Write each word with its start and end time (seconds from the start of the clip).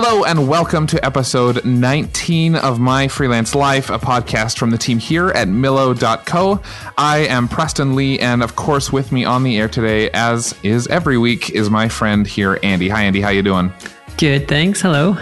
Hello 0.00 0.22
and 0.22 0.48
welcome 0.48 0.86
to 0.86 1.04
episode 1.04 1.64
19 1.64 2.54
of 2.54 2.78
My 2.78 3.08
Freelance 3.08 3.56
Life, 3.56 3.90
a 3.90 3.98
podcast 3.98 4.56
from 4.56 4.70
the 4.70 4.78
team 4.78 5.00
here 5.00 5.30
at 5.30 5.48
Millo.co. 5.48 6.62
I 6.96 7.18
am 7.26 7.48
Preston 7.48 7.96
Lee, 7.96 8.20
and 8.20 8.44
of 8.44 8.54
course, 8.54 8.92
with 8.92 9.10
me 9.10 9.24
on 9.24 9.42
the 9.42 9.58
air 9.58 9.66
today, 9.66 10.08
as 10.10 10.54
is 10.62 10.86
every 10.86 11.18
week, 11.18 11.50
is 11.50 11.68
my 11.68 11.88
friend 11.88 12.28
here, 12.28 12.60
Andy. 12.62 12.88
Hi, 12.88 13.02
Andy. 13.02 13.20
How 13.20 13.30
you 13.30 13.42
doing? 13.42 13.72
Good, 14.18 14.46
thanks. 14.46 14.80
Hello. 14.80 15.18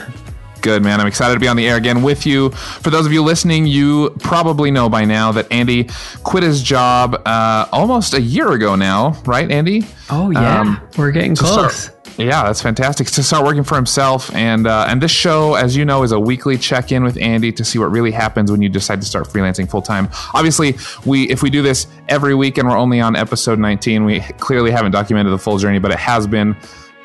Good, 0.60 0.82
man. 0.82 1.00
I'm 1.00 1.06
excited 1.06 1.32
to 1.32 1.40
be 1.40 1.48
on 1.48 1.56
the 1.56 1.66
air 1.66 1.76
again 1.76 2.02
with 2.02 2.26
you. 2.26 2.50
For 2.50 2.90
those 2.90 3.06
of 3.06 3.12
you 3.14 3.22
listening, 3.22 3.66
you 3.66 4.10
probably 4.18 4.70
know 4.70 4.90
by 4.90 5.06
now 5.06 5.32
that 5.32 5.50
Andy 5.50 5.88
quit 6.22 6.42
his 6.42 6.62
job 6.62 7.22
uh, 7.24 7.66
almost 7.72 8.12
a 8.12 8.20
year 8.20 8.52
ago 8.52 8.74
now, 8.74 9.18
right, 9.24 9.50
Andy? 9.50 9.86
Oh, 10.10 10.30
yeah. 10.32 10.60
Um, 10.60 10.80
We're 10.98 11.12
getting 11.12 11.34
close. 11.34 11.76
Start- 11.76 11.95
yeah, 12.18 12.44
that's 12.44 12.62
fantastic 12.62 13.08
to 13.08 13.22
start 13.22 13.44
working 13.44 13.62
for 13.62 13.74
himself. 13.74 14.34
And 14.34 14.66
uh, 14.66 14.86
and 14.88 15.02
this 15.02 15.10
show, 15.10 15.54
as 15.54 15.76
you 15.76 15.84
know, 15.84 16.02
is 16.02 16.12
a 16.12 16.20
weekly 16.20 16.56
check 16.56 16.90
in 16.92 17.04
with 17.04 17.16
Andy 17.18 17.52
to 17.52 17.64
see 17.64 17.78
what 17.78 17.90
really 17.90 18.10
happens 18.10 18.50
when 18.50 18.62
you 18.62 18.68
decide 18.68 19.00
to 19.02 19.06
start 19.06 19.28
freelancing 19.28 19.68
full 19.68 19.82
time. 19.82 20.08
Obviously, 20.34 20.76
we 21.04 21.28
if 21.28 21.42
we 21.42 21.50
do 21.50 21.62
this 21.62 21.86
every 22.08 22.34
week 22.34 22.58
and 22.58 22.68
we're 22.68 22.78
only 22.78 23.00
on 23.00 23.16
episode 23.16 23.58
19, 23.58 24.04
we 24.04 24.20
clearly 24.20 24.70
haven't 24.70 24.92
documented 24.92 25.32
the 25.32 25.38
full 25.38 25.58
journey, 25.58 25.78
but 25.78 25.90
it 25.90 25.98
has 25.98 26.26
been 26.26 26.56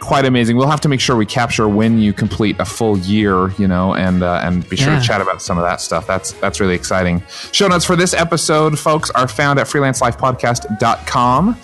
quite 0.01 0.25
amazing. 0.25 0.57
We'll 0.57 0.67
have 0.67 0.81
to 0.81 0.89
make 0.89 0.99
sure 0.99 1.15
we 1.15 1.25
capture 1.25 1.69
when 1.69 1.99
you 1.99 2.11
complete 2.11 2.59
a 2.59 2.65
full 2.65 2.97
year, 2.97 3.51
you 3.51 3.67
know, 3.67 3.93
and 3.95 4.23
uh, 4.23 4.41
and 4.43 4.67
be 4.69 4.75
sure 4.75 4.93
yeah. 4.93 4.99
to 4.99 5.05
chat 5.05 5.21
about 5.21 5.41
some 5.41 5.57
of 5.57 5.63
that 5.63 5.79
stuff. 5.79 6.07
That's 6.07 6.33
that's 6.33 6.59
really 6.59 6.75
exciting. 6.75 7.23
Show 7.51 7.67
notes 7.67 7.85
for 7.85 7.95
this 7.95 8.13
episode, 8.13 8.79
folks, 8.79 9.09
are 9.11 9.27
found 9.27 9.59
at 9.59 9.67
freelancelifepodcast.com. 9.67 11.57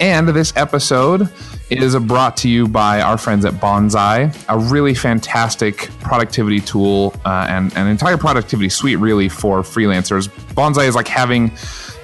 And 0.00 0.28
this 0.28 0.52
episode 0.56 1.30
is 1.70 1.96
brought 1.96 2.36
to 2.38 2.48
you 2.48 2.68
by 2.68 3.00
our 3.00 3.16
friends 3.16 3.44
at 3.44 3.54
Bonsai, 3.54 4.34
a 4.48 4.58
really 4.58 4.94
fantastic 4.94 5.88
productivity 6.00 6.60
tool 6.60 7.14
uh, 7.24 7.46
and 7.48 7.74
an 7.76 7.86
entire 7.86 8.16
productivity 8.16 8.68
suite, 8.68 8.98
really, 8.98 9.28
for 9.28 9.62
freelancers. 9.62 10.28
Bonsai 10.54 10.86
is 10.86 10.94
like 10.94 11.08
having 11.08 11.50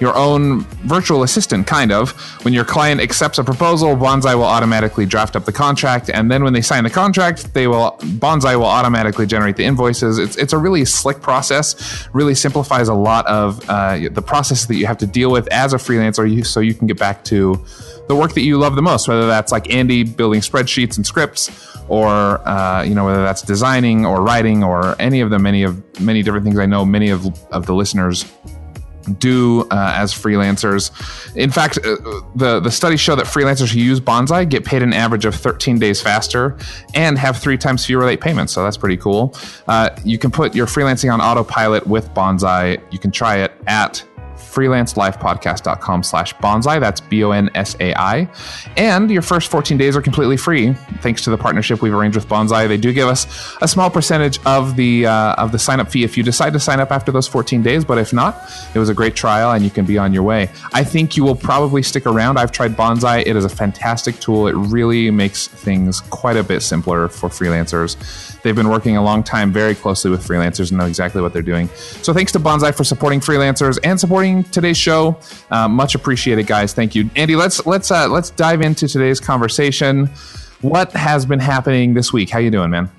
your 0.01 0.17
own 0.17 0.61
virtual 0.87 1.21
assistant, 1.21 1.67
kind 1.67 1.91
of. 1.91 2.11
When 2.43 2.53
your 2.53 2.65
client 2.65 2.99
accepts 2.99 3.37
a 3.37 3.43
proposal, 3.43 3.95
Bonsai 3.95 4.33
will 4.35 4.43
automatically 4.43 5.05
draft 5.05 5.35
up 5.35 5.45
the 5.45 5.51
contract, 5.53 6.09
and 6.09 6.29
then 6.29 6.43
when 6.43 6.53
they 6.53 6.61
sign 6.61 6.83
the 6.83 6.89
contract, 6.89 7.53
they 7.53 7.67
will 7.67 7.97
Bonsai 8.01 8.57
will 8.57 8.65
automatically 8.65 9.27
generate 9.27 9.55
the 9.55 9.63
invoices. 9.63 10.17
It's 10.17 10.35
it's 10.35 10.53
a 10.53 10.57
really 10.57 10.83
slick 10.85 11.21
process. 11.21 12.09
Really 12.13 12.33
simplifies 12.33 12.87
a 12.87 12.95
lot 12.95 13.27
of 13.27 13.63
uh, 13.69 14.09
the 14.11 14.23
process 14.23 14.65
that 14.65 14.75
you 14.75 14.87
have 14.87 14.97
to 14.97 15.07
deal 15.07 15.31
with 15.31 15.47
as 15.53 15.71
a 15.71 15.77
freelancer, 15.77 16.45
so 16.45 16.59
you 16.59 16.73
can 16.73 16.87
get 16.87 16.97
back 16.97 17.23
to 17.25 17.63
the 18.07 18.15
work 18.15 18.33
that 18.33 18.41
you 18.41 18.57
love 18.57 18.75
the 18.75 18.81
most, 18.81 19.07
whether 19.07 19.27
that's 19.27 19.51
like 19.51 19.71
Andy 19.71 20.03
building 20.03 20.41
spreadsheets 20.41 20.97
and 20.97 21.05
scripts, 21.05 21.77
or 21.87 22.45
uh, 22.47 22.81
you 22.81 22.95
know 22.95 23.05
whether 23.05 23.21
that's 23.21 23.43
designing 23.43 24.03
or 24.03 24.23
writing 24.23 24.63
or 24.63 24.95
any 24.99 25.21
of 25.21 25.29
the 25.29 25.37
many 25.37 25.61
of 25.61 26.01
many 26.01 26.23
different 26.23 26.43
things. 26.43 26.57
I 26.57 26.65
know 26.65 26.85
many 26.85 27.11
of 27.11 27.27
of 27.51 27.67
the 27.67 27.75
listeners 27.75 28.25
do 29.19 29.61
uh, 29.71 29.93
as 29.95 30.13
freelancers. 30.13 30.91
In 31.35 31.51
fact, 31.51 31.77
uh, 31.79 31.95
the 32.35 32.59
the 32.59 32.71
studies 32.71 32.99
show 32.99 33.15
that 33.15 33.25
freelancers 33.25 33.73
who 33.73 33.79
use 33.79 33.99
Bonsai 33.99 34.49
get 34.49 34.65
paid 34.65 34.81
an 34.81 34.93
average 34.93 35.25
of 35.25 35.35
13 35.35 35.79
days 35.79 36.01
faster 36.01 36.57
and 36.93 37.17
have 37.17 37.37
three 37.37 37.57
times 37.57 37.85
fewer 37.85 38.05
late 38.05 38.21
payments. 38.21 38.53
So 38.53 38.63
that's 38.63 38.77
pretty 38.77 38.97
cool. 38.97 39.35
Uh, 39.67 39.89
you 40.03 40.17
can 40.17 40.31
put 40.31 40.55
your 40.55 40.67
freelancing 40.67 41.11
on 41.13 41.21
autopilot 41.21 41.87
with 41.87 42.09
Bonsai. 42.13 42.81
You 42.91 42.99
can 42.99 43.11
try 43.11 43.37
it 43.37 43.51
at 43.67 44.03
freelancelifepodcast.com 44.53 46.03
slash 46.03 46.35
bonsai. 46.35 46.79
That's 46.79 47.01
B-O-N-S-A-I. 47.01 48.27
And 48.77 49.11
your 49.11 49.21
first 49.21 49.49
14 49.49 49.77
days 49.77 49.95
are 49.95 50.01
completely 50.01 50.37
free 50.37 50.73
thanks 51.01 51.23
to 51.23 51.29
the 51.29 51.37
partnership 51.37 51.81
we've 51.81 51.93
arranged 51.93 52.15
with 52.15 52.27
Bonsai. 52.27 52.67
They 52.67 52.77
do 52.77 52.93
give 52.93 53.07
us 53.07 53.55
a 53.61 53.67
small 53.67 53.89
percentage 53.89 54.39
of 54.45 54.75
the 54.75 55.05
uh, 55.05 55.33
of 55.35 55.51
the 55.51 55.59
sign 55.59 55.79
up 55.79 55.91
fee 55.91 56.03
if 56.03 56.17
you 56.17 56.23
decide 56.23 56.53
to 56.53 56.59
sign 56.59 56.79
up 56.79 56.91
after 56.91 57.11
those 57.11 57.27
14 57.27 57.61
days. 57.61 57.85
But 57.85 57.97
if 57.97 58.13
not, 58.13 58.41
it 58.73 58.79
was 58.79 58.89
a 58.89 58.93
great 58.93 59.15
trial 59.15 59.51
and 59.51 59.63
you 59.63 59.69
can 59.69 59.85
be 59.85 59.97
on 59.97 60.13
your 60.13 60.23
way. 60.23 60.49
I 60.73 60.83
think 60.83 61.17
you 61.17 61.23
will 61.23 61.35
probably 61.35 61.83
stick 61.83 62.05
around. 62.05 62.37
I've 62.37 62.51
tried 62.51 62.75
Bonsai. 62.75 63.23
It 63.25 63.35
is 63.35 63.45
a 63.45 63.49
fantastic 63.49 64.19
tool. 64.19 64.47
It 64.47 64.55
really 64.55 65.11
makes 65.11 65.47
things 65.47 66.01
quite 66.01 66.37
a 66.37 66.43
bit 66.43 66.61
simpler 66.61 67.07
for 67.07 67.29
freelancers. 67.29 68.30
They've 68.43 68.55
been 68.55 68.69
working 68.69 68.97
a 68.97 69.03
long 69.03 69.23
time 69.23 69.51
very 69.51 69.75
closely 69.75 70.11
with 70.11 70.25
freelancers 70.25 70.69
and 70.69 70.79
know 70.79 70.85
exactly 70.85 71.21
what 71.21 71.33
they're 71.33 71.41
doing. 71.41 71.67
So 71.67 72.13
thanks 72.13 72.31
to 72.33 72.39
Bonsai 72.39 72.75
for 72.75 72.83
supporting 72.83 73.19
freelancers 73.19 73.77
and 73.83 73.99
supporting 73.99 74.43
today's 74.45 74.77
show. 74.77 75.17
Uh, 75.49 75.67
much 75.67 75.95
appreciated, 75.95 76.47
guys. 76.47 76.73
Thank 76.73 76.95
you, 76.95 77.09
Andy. 77.15 77.35
Let's 77.35 77.65
let's 77.65 77.91
uh, 77.91 78.07
let's 78.07 78.31
dive 78.31 78.61
into 78.61 78.87
today's 78.87 79.19
conversation. 79.19 80.07
What 80.61 80.91
has 80.93 81.25
been 81.25 81.39
happening 81.39 81.93
this 81.93 82.13
week? 82.13 82.29
How 82.29 82.39
you 82.39 82.51
doing, 82.51 82.69
man? 82.69 82.89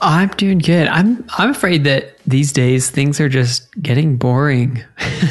I'm 0.00 0.28
doing 0.30 0.58
good. 0.58 0.86
I'm 0.88 1.24
I'm 1.36 1.50
afraid 1.50 1.84
that 1.84 2.18
these 2.26 2.52
days 2.52 2.90
things 2.90 3.20
are 3.20 3.28
just 3.28 3.70
getting 3.82 4.16
boring. 4.16 4.82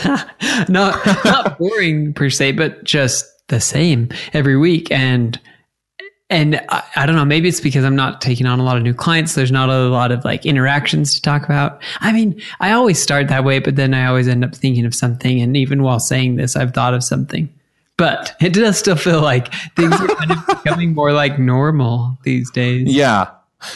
not 0.69 0.99
not 1.23 1.57
boring 1.59 2.13
per 2.13 2.29
se, 2.29 2.53
but 2.53 2.83
just 2.83 3.47
the 3.47 3.59
same 3.61 4.09
every 4.33 4.57
week 4.57 4.91
and 4.91 5.39
and 6.29 6.59
I, 6.69 6.83
I, 6.95 7.05
don't 7.05 7.15
know, 7.15 7.23
maybe 7.23 7.47
it's 7.47 7.61
because 7.61 7.85
I'm 7.85 7.95
not 7.95 8.19
taking 8.19 8.45
on 8.45 8.59
a 8.59 8.63
lot 8.63 8.75
of 8.75 8.83
new 8.83 8.93
clients. 8.93 9.35
There's 9.35 9.51
not 9.51 9.69
a 9.69 9.88
lot 9.88 10.11
of 10.11 10.25
like 10.25 10.45
interactions 10.45 11.15
to 11.15 11.21
talk 11.21 11.45
about. 11.45 11.81
I 11.99 12.11
mean, 12.11 12.41
I 12.59 12.71
always 12.71 13.01
start 13.01 13.29
that 13.29 13.45
way, 13.45 13.59
but 13.59 13.77
then 13.77 13.93
I 13.93 14.05
always 14.07 14.27
end 14.27 14.43
up 14.43 14.53
thinking 14.53 14.85
of 14.85 14.93
something. 14.93 15.41
And 15.41 15.55
even 15.55 15.83
while 15.83 15.99
saying 15.99 16.35
this, 16.35 16.55
I've 16.55 16.73
thought 16.73 16.93
of 16.93 17.03
something. 17.03 17.53
But 17.95 18.35
it 18.41 18.53
does 18.53 18.77
still 18.77 18.95
feel 18.95 19.21
like 19.21 19.53
things 19.75 19.99
are 19.99 20.07
kind 20.07 20.31
of 20.31 20.45
becoming 20.63 20.93
more 20.93 21.13
like 21.13 21.39
normal 21.39 22.17
these 22.23 22.51
days. 22.51 22.94
Yeah. 22.94 23.29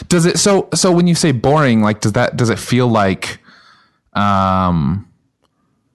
Does 0.08 0.26
it 0.26 0.38
so 0.38 0.68
so 0.74 0.92
when 0.92 1.08
you 1.08 1.14
say 1.14 1.32
boring, 1.32 1.82
like 1.82 2.00
does 2.00 2.12
that 2.12 2.36
does 2.36 2.50
it 2.50 2.58
feel 2.58 2.86
like 2.86 3.40
um 4.12 5.08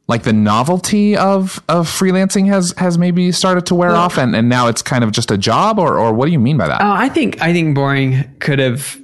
like 0.08 0.24
the 0.24 0.34
novelty 0.34 1.16
of 1.18 1.62
of 1.68 1.88
freelancing 1.88 2.48
has 2.48 2.74
has 2.78 2.98
maybe 2.98 3.32
started 3.32 3.66
to 3.68 3.76
wear 3.76 3.90
well, 3.90 4.02
off 4.02 4.18
and, 4.18 4.36
and 4.36 4.50
now 4.50 4.68
it's 4.68 4.82
kind 4.82 5.04
of 5.04 5.12
just 5.12 5.32
a 5.32 5.38
job 5.38 5.80
or 5.80 5.98
or 5.98 6.14
what 6.14 6.26
do 6.26 6.32
you 6.32 6.40
mean 6.40 6.58
by 6.58 6.68
that? 6.68 6.82
Oh, 6.82 6.92
I 6.92 7.10
think 7.10 7.42
I 7.42 7.54
think 7.54 7.76
boring 7.76 8.36
could 8.40 8.60
have 8.60 8.98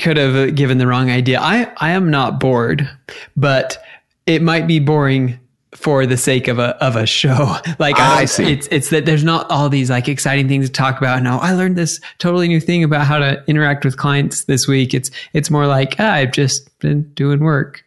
could 0.00 0.16
have 0.16 0.54
given 0.54 0.78
the 0.78 0.86
wrong 0.86 1.10
idea. 1.10 1.40
I 1.40 1.72
I 1.78 1.90
am 1.90 2.10
not 2.10 2.40
bored, 2.40 2.88
but 3.36 3.82
it 4.26 4.42
might 4.42 4.66
be 4.66 4.78
boring 4.80 5.38
for 5.74 6.06
the 6.06 6.16
sake 6.16 6.48
of 6.48 6.58
a 6.58 6.76
of 6.84 6.96
a 6.96 7.06
show. 7.06 7.56
Like 7.78 8.00
I, 8.00 8.22
I, 8.22 8.24
see. 8.24 8.52
It's 8.52 8.66
it's 8.72 8.90
that 8.90 9.06
there's 9.06 9.22
not 9.22 9.48
all 9.50 9.68
these 9.68 9.88
like 9.88 10.08
exciting 10.08 10.48
things 10.48 10.66
to 10.66 10.72
talk 10.72 10.98
about. 10.98 11.22
Now 11.22 11.38
I 11.38 11.52
learned 11.52 11.76
this 11.76 12.00
totally 12.18 12.48
new 12.48 12.60
thing 12.60 12.82
about 12.82 13.06
how 13.06 13.18
to 13.18 13.42
interact 13.46 13.84
with 13.84 13.96
clients 13.96 14.44
this 14.44 14.66
week. 14.66 14.94
It's 14.94 15.10
it's 15.32 15.48
more 15.48 15.66
like 15.66 15.94
ah, 16.00 16.12
I've 16.14 16.32
just 16.32 16.76
been 16.80 17.04
doing 17.14 17.40
work. 17.40 17.84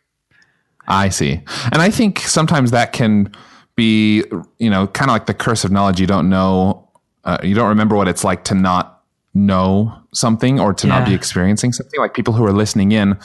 I 0.91 1.09
see. 1.09 1.41
And 1.72 1.81
I 1.81 1.90
think 1.90 2.19
sometimes 2.19 2.72
that 2.72 2.91
can 2.91 3.34
be, 3.75 4.24
you 4.59 4.69
know, 4.69 4.88
kind 4.88 5.09
of 5.09 5.16
like 5.16 5.25
the 5.25 5.34
curse 5.34 5.63
of 5.63 5.72
knowledge. 5.72 6.00
You 6.00 6.07
don't 6.07 6.29
know, 6.29 6.90
uh, 7.24 7.38
you 7.44 7.56
don't 7.56 7.69
remember 7.69 7.96
what 7.96 8.07
it's 8.07 8.24
like 8.24 8.44
to 8.46 8.56
not 8.56 9.01
know 9.34 9.97
something 10.13 10.59
or 10.59 10.74
to 10.74 10.88
yeah. 10.88 11.00
not 11.00 11.07
be 11.07 11.13
experiencing 11.13 11.72
something. 11.72 12.00
Like 12.00 12.13
people 12.13 12.34
who 12.34 12.46
are 12.46 12.51
listening 12.51 12.91
in, 12.91 13.18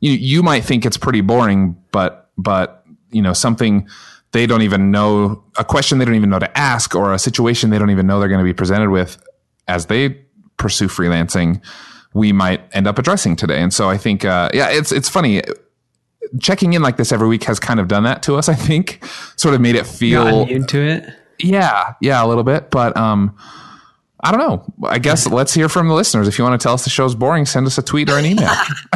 you 0.00 0.12
you 0.12 0.42
might 0.42 0.64
think 0.64 0.86
it's 0.86 0.96
pretty 0.96 1.20
boring, 1.20 1.76
but 1.90 2.30
but 2.38 2.84
you 3.10 3.20
know 3.20 3.32
something 3.32 3.88
they 4.30 4.46
don't 4.46 4.62
even 4.62 4.90
know 4.90 5.44
a 5.58 5.64
question 5.64 5.98
they 5.98 6.04
don't 6.04 6.14
even 6.14 6.30
know 6.30 6.38
to 6.38 6.58
ask 6.58 6.94
or 6.94 7.12
a 7.12 7.18
situation 7.18 7.70
they 7.70 7.78
don't 7.78 7.90
even 7.90 8.06
know 8.06 8.18
they're 8.18 8.28
going 8.28 8.40
to 8.40 8.44
be 8.44 8.54
presented 8.54 8.90
with 8.90 9.22
as 9.68 9.86
they 9.86 10.08
pursue 10.56 10.88
freelancing 10.88 11.60
we 12.14 12.32
might 12.32 12.62
end 12.72 12.86
up 12.86 12.98
addressing 12.98 13.36
today 13.36 13.60
and 13.60 13.72
so 13.74 13.90
i 13.90 13.96
think 13.98 14.24
uh, 14.24 14.48
yeah 14.54 14.70
it's 14.70 14.90
it's 14.90 15.08
funny 15.08 15.42
checking 16.40 16.72
in 16.72 16.82
like 16.82 16.96
this 16.96 17.12
every 17.12 17.28
week 17.28 17.44
has 17.44 17.60
kind 17.60 17.80
of 17.80 17.88
done 17.88 18.04
that 18.04 18.22
to 18.24 18.36
us. 18.36 18.48
I 18.48 18.54
think 18.54 19.04
sort 19.36 19.54
of 19.54 19.60
made 19.60 19.74
it 19.74 19.86
feel 19.86 20.46
into 20.46 20.80
it. 20.80 21.08
Yeah, 21.38 21.94
yeah, 22.00 22.24
a 22.24 22.26
little 22.26 22.44
bit, 22.44 22.70
but 22.70 22.96
um, 22.96 23.36
I 24.20 24.30
don't 24.30 24.40
know. 24.40 24.88
I 24.88 24.98
guess 24.98 25.26
let's 25.26 25.52
hear 25.52 25.68
from 25.68 25.88
the 25.88 25.94
listeners. 25.94 26.28
If 26.28 26.38
you 26.38 26.44
want 26.44 26.60
to 26.60 26.64
tell 26.64 26.74
us 26.74 26.84
the 26.84 26.90
show's 26.90 27.14
boring, 27.14 27.46
send 27.46 27.66
us 27.66 27.78
a 27.78 27.82
tweet 27.82 28.08
or 28.08 28.18
an 28.18 28.26
email. 28.26 28.52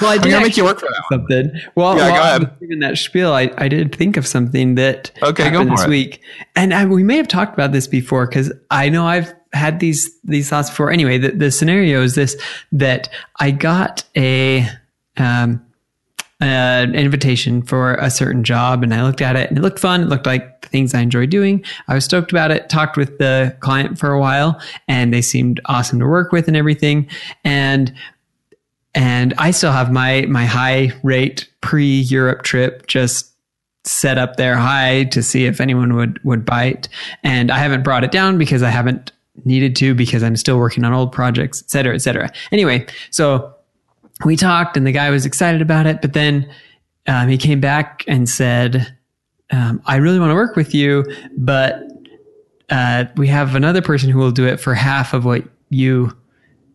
well, 0.00 0.10
I 0.10 0.18
did 0.18 0.34
I'm 0.34 0.42
make 0.42 0.56
you 0.56 0.64
work 0.64 0.80
for 0.80 0.86
that 0.86 1.04
something. 1.10 1.52
Well, 1.76 1.96
yeah, 1.96 2.10
while 2.10 2.40
go 2.40 2.46
ahead. 2.46 2.80
that 2.80 2.98
spiel, 2.98 3.32
I, 3.32 3.52
I 3.56 3.68
did 3.68 3.94
think 3.94 4.16
of 4.16 4.26
something 4.26 4.74
that 4.74 5.12
okay, 5.22 5.44
happened 5.44 5.70
this 5.70 5.84
it. 5.84 5.88
week, 5.88 6.20
and 6.56 6.74
I, 6.74 6.84
we 6.86 7.04
may 7.04 7.16
have 7.16 7.28
talked 7.28 7.54
about 7.54 7.72
this 7.72 7.86
before 7.86 8.26
because 8.26 8.52
I 8.70 8.88
know 8.88 9.06
I've 9.06 9.32
had 9.52 9.78
these 9.78 10.10
these 10.24 10.48
thoughts 10.48 10.70
before. 10.70 10.90
Anyway, 10.90 11.18
the, 11.18 11.30
the 11.30 11.50
scenario 11.50 12.02
is 12.02 12.16
this: 12.16 12.36
that 12.72 13.08
I 13.38 13.52
got 13.52 14.04
a 14.16 14.68
um, 15.16 15.65
Uh, 16.38 16.84
an 16.84 16.94
invitation 16.94 17.62
for 17.62 17.94
a 17.94 18.10
certain 18.10 18.44
job 18.44 18.82
and 18.82 18.92
I 18.92 19.02
looked 19.02 19.22
at 19.22 19.36
it 19.36 19.48
and 19.48 19.56
it 19.56 19.62
looked 19.62 19.78
fun. 19.78 20.02
It 20.02 20.08
looked 20.10 20.26
like 20.26 20.60
the 20.60 20.68
things 20.68 20.92
I 20.92 21.00
enjoy 21.00 21.24
doing. 21.24 21.64
I 21.88 21.94
was 21.94 22.04
stoked 22.04 22.30
about 22.30 22.50
it, 22.50 22.68
talked 22.68 22.98
with 22.98 23.16
the 23.16 23.56
client 23.60 23.98
for 23.98 24.12
a 24.12 24.20
while 24.20 24.60
and 24.86 25.14
they 25.14 25.22
seemed 25.22 25.62
awesome 25.64 25.98
to 25.98 26.06
work 26.06 26.32
with 26.32 26.46
and 26.46 26.54
everything. 26.54 27.08
And 27.42 27.90
and 28.94 29.32
I 29.38 29.50
still 29.50 29.72
have 29.72 29.90
my 29.90 30.26
my 30.28 30.44
high 30.44 30.92
rate 31.02 31.48
pre 31.62 32.00
Europe 32.00 32.42
trip 32.42 32.86
just 32.86 33.32
set 33.84 34.18
up 34.18 34.36
there 34.36 34.56
high 34.56 35.04
to 35.04 35.22
see 35.22 35.46
if 35.46 35.58
anyone 35.58 35.94
would 35.94 36.22
would 36.22 36.44
bite. 36.44 36.90
And 37.22 37.50
I 37.50 37.56
haven't 37.56 37.82
brought 37.82 38.04
it 38.04 38.10
down 38.10 38.36
because 38.36 38.62
I 38.62 38.68
haven't 38.68 39.10
needed 39.46 39.74
to 39.76 39.94
because 39.94 40.22
I'm 40.22 40.36
still 40.36 40.58
working 40.58 40.84
on 40.84 40.92
old 40.92 41.12
projects, 41.12 41.62
et 41.62 41.70
cetera, 41.70 41.94
et 41.94 42.00
cetera. 42.00 42.30
Anyway, 42.52 42.86
so 43.10 43.55
we 44.24 44.36
talked 44.36 44.76
and 44.76 44.86
the 44.86 44.92
guy 44.92 45.10
was 45.10 45.26
excited 45.26 45.60
about 45.60 45.86
it, 45.86 46.00
but 46.00 46.12
then 46.12 46.50
um, 47.06 47.28
he 47.28 47.36
came 47.36 47.60
back 47.60 48.04
and 48.08 48.28
said, 48.28 48.96
um, 49.50 49.80
I 49.86 49.96
really 49.96 50.18
want 50.18 50.30
to 50.30 50.34
work 50.34 50.56
with 50.56 50.74
you, 50.74 51.04
but 51.36 51.82
uh, 52.70 53.04
we 53.16 53.28
have 53.28 53.54
another 53.54 53.82
person 53.82 54.10
who 54.10 54.18
will 54.18 54.32
do 54.32 54.46
it 54.46 54.58
for 54.58 54.74
half 54.74 55.14
of 55.14 55.24
what 55.24 55.44
you 55.70 56.16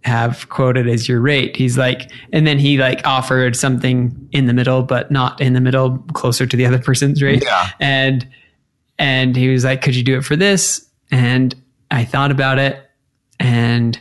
have 0.04 0.50
quoted 0.50 0.88
as 0.88 1.08
your 1.08 1.20
rate. 1.20 1.56
He's 1.56 1.78
like, 1.78 2.12
and 2.32 2.48
then 2.48 2.58
he 2.58 2.78
like 2.78 3.06
offered 3.06 3.56
something 3.56 4.30
in 4.32 4.48
the 4.48 4.54
middle, 4.54 4.84
but 4.84 5.12
not 5.12 5.40
in 5.42 5.54
the 5.54 5.62
middle, 5.62 6.00
closer 6.14 6.46
to 6.46 6.58
the 6.58 6.66
other 6.66 6.80
person's 6.80 7.22
rate. 7.22 7.44
Yeah. 7.44 7.70
And, 7.80 8.28
and 8.98 9.36
he 9.36 9.50
was 9.50 9.64
like, 9.64 9.82
could 9.82 9.96
you 9.96 10.04
do 10.04 10.18
it 10.18 10.24
for 10.24 10.36
this? 10.36 10.88
And 11.12 11.54
I 11.92 12.06
thought 12.06 12.32
about 12.32 12.58
it 12.58 12.90
and 13.40 14.00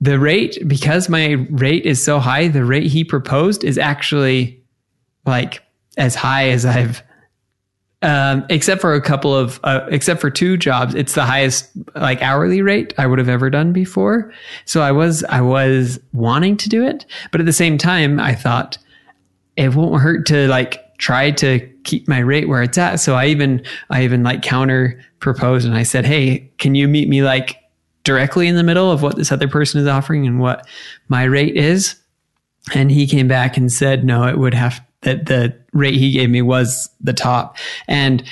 the 0.00 0.18
rate, 0.18 0.58
because 0.66 1.08
my 1.08 1.32
rate 1.50 1.84
is 1.84 2.02
so 2.02 2.18
high, 2.18 2.48
the 2.48 2.64
rate 2.64 2.86
he 2.86 3.04
proposed 3.04 3.64
is 3.64 3.78
actually 3.78 4.62
like 5.26 5.62
as 5.96 6.14
high 6.14 6.50
as 6.50 6.64
I've 6.64 7.02
um, 8.00 8.46
except 8.48 8.80
for 8.80 8.94
a 8.94 9.00
couple 9.00 9.34
of, 9.34 9.58
uh, 9.64 9.86
except 9.90 10.20
for 10.20 10.30
two 10.30 10.56
jobs, 10.56 10.94
it's 10.94 11.14
the 11.14 11.24
highest 11.24 11.68
like 11.96 12.22
hourly 12.22 12.62
rate 12.62 12.94
I 12.96 13.06
would 13.06 13.18
have 13.18 13.28
ever 13.28 13.50
done 13.50 13.72
before. 13.72 14.32
So 14.66 14.82
I 14.82 14.92
was, 14.92 15.24
I 15.24 15.40
was 15.40 15.98
wanting 16.12 16.56
to 16.58 16.68
do 16.68 16.86
it, 16.86 17.06
but 17.32 17.40
at 17.40 17.46
the 17.46 17.52
same 17.52 17.76
time, 17.76 18.20
I 18.20 18.34
thought 18.34 18.78
it 19.56 19.74
won't 19.74 20.00
hurt 20.00 20.26
to 20.26 20.46
like 20.46 20.96
try 20.98 21.32
to 21.32 21.58
keep 21.82 22.06
my 22.06 22.20
rate 22.20 22.48
where 22.48 22.62
it's 22.62 22.78
at. 22.78 22.96
So 22.96 23.16
I 23.16 23.26
even, 23.26 23.64
I 23.90 24.04
even 24.04 24.22
like 24.22 24.42
counter 24.42 25.00
proposed 25.18 25.66
and 25.66 25.74
I 25.74 25.82
said, 25.82 26.04
Hey, 26.04 26.52
can 26.58 26.76
you 26.76 26.86
meet 26.86 27.08
me 27.08 27.22
like 27.22 27.56
directly 28.08 28.48
in 28.48 28.56
the 28.56 28.62
middle 28.62 28.90
of 28.90 29.02
what 29.02 29.16
this 29.16 29.30
other 29.30 29.48
person 29.48 29.78
is 29.78 29.86
offering 29.86 30.26
and 30.26 30.40
what 30.40 30.66
my 31.08 31.24
rate 31.24 31.54
is? 31.56 31.94
And 32.74 32.90
he 32.90 33.06
came 33.06 33.28
back 33.28 33.58
and 33.58 33.70
said, 33.70 34.02
no, 34.02 34.26
it 34.26 34.38
would 34.38 34.54
have 34.54 34.80
that 35.02 35.26
the 35.26 35.54
rate 35.74 35.94
he 35.94 36.10
gave 36.10 36.30
me 36.30 36.40
was 36.40 36.88
the 37.02 37.12
top. 37.12 37.58
And 37.86 38.24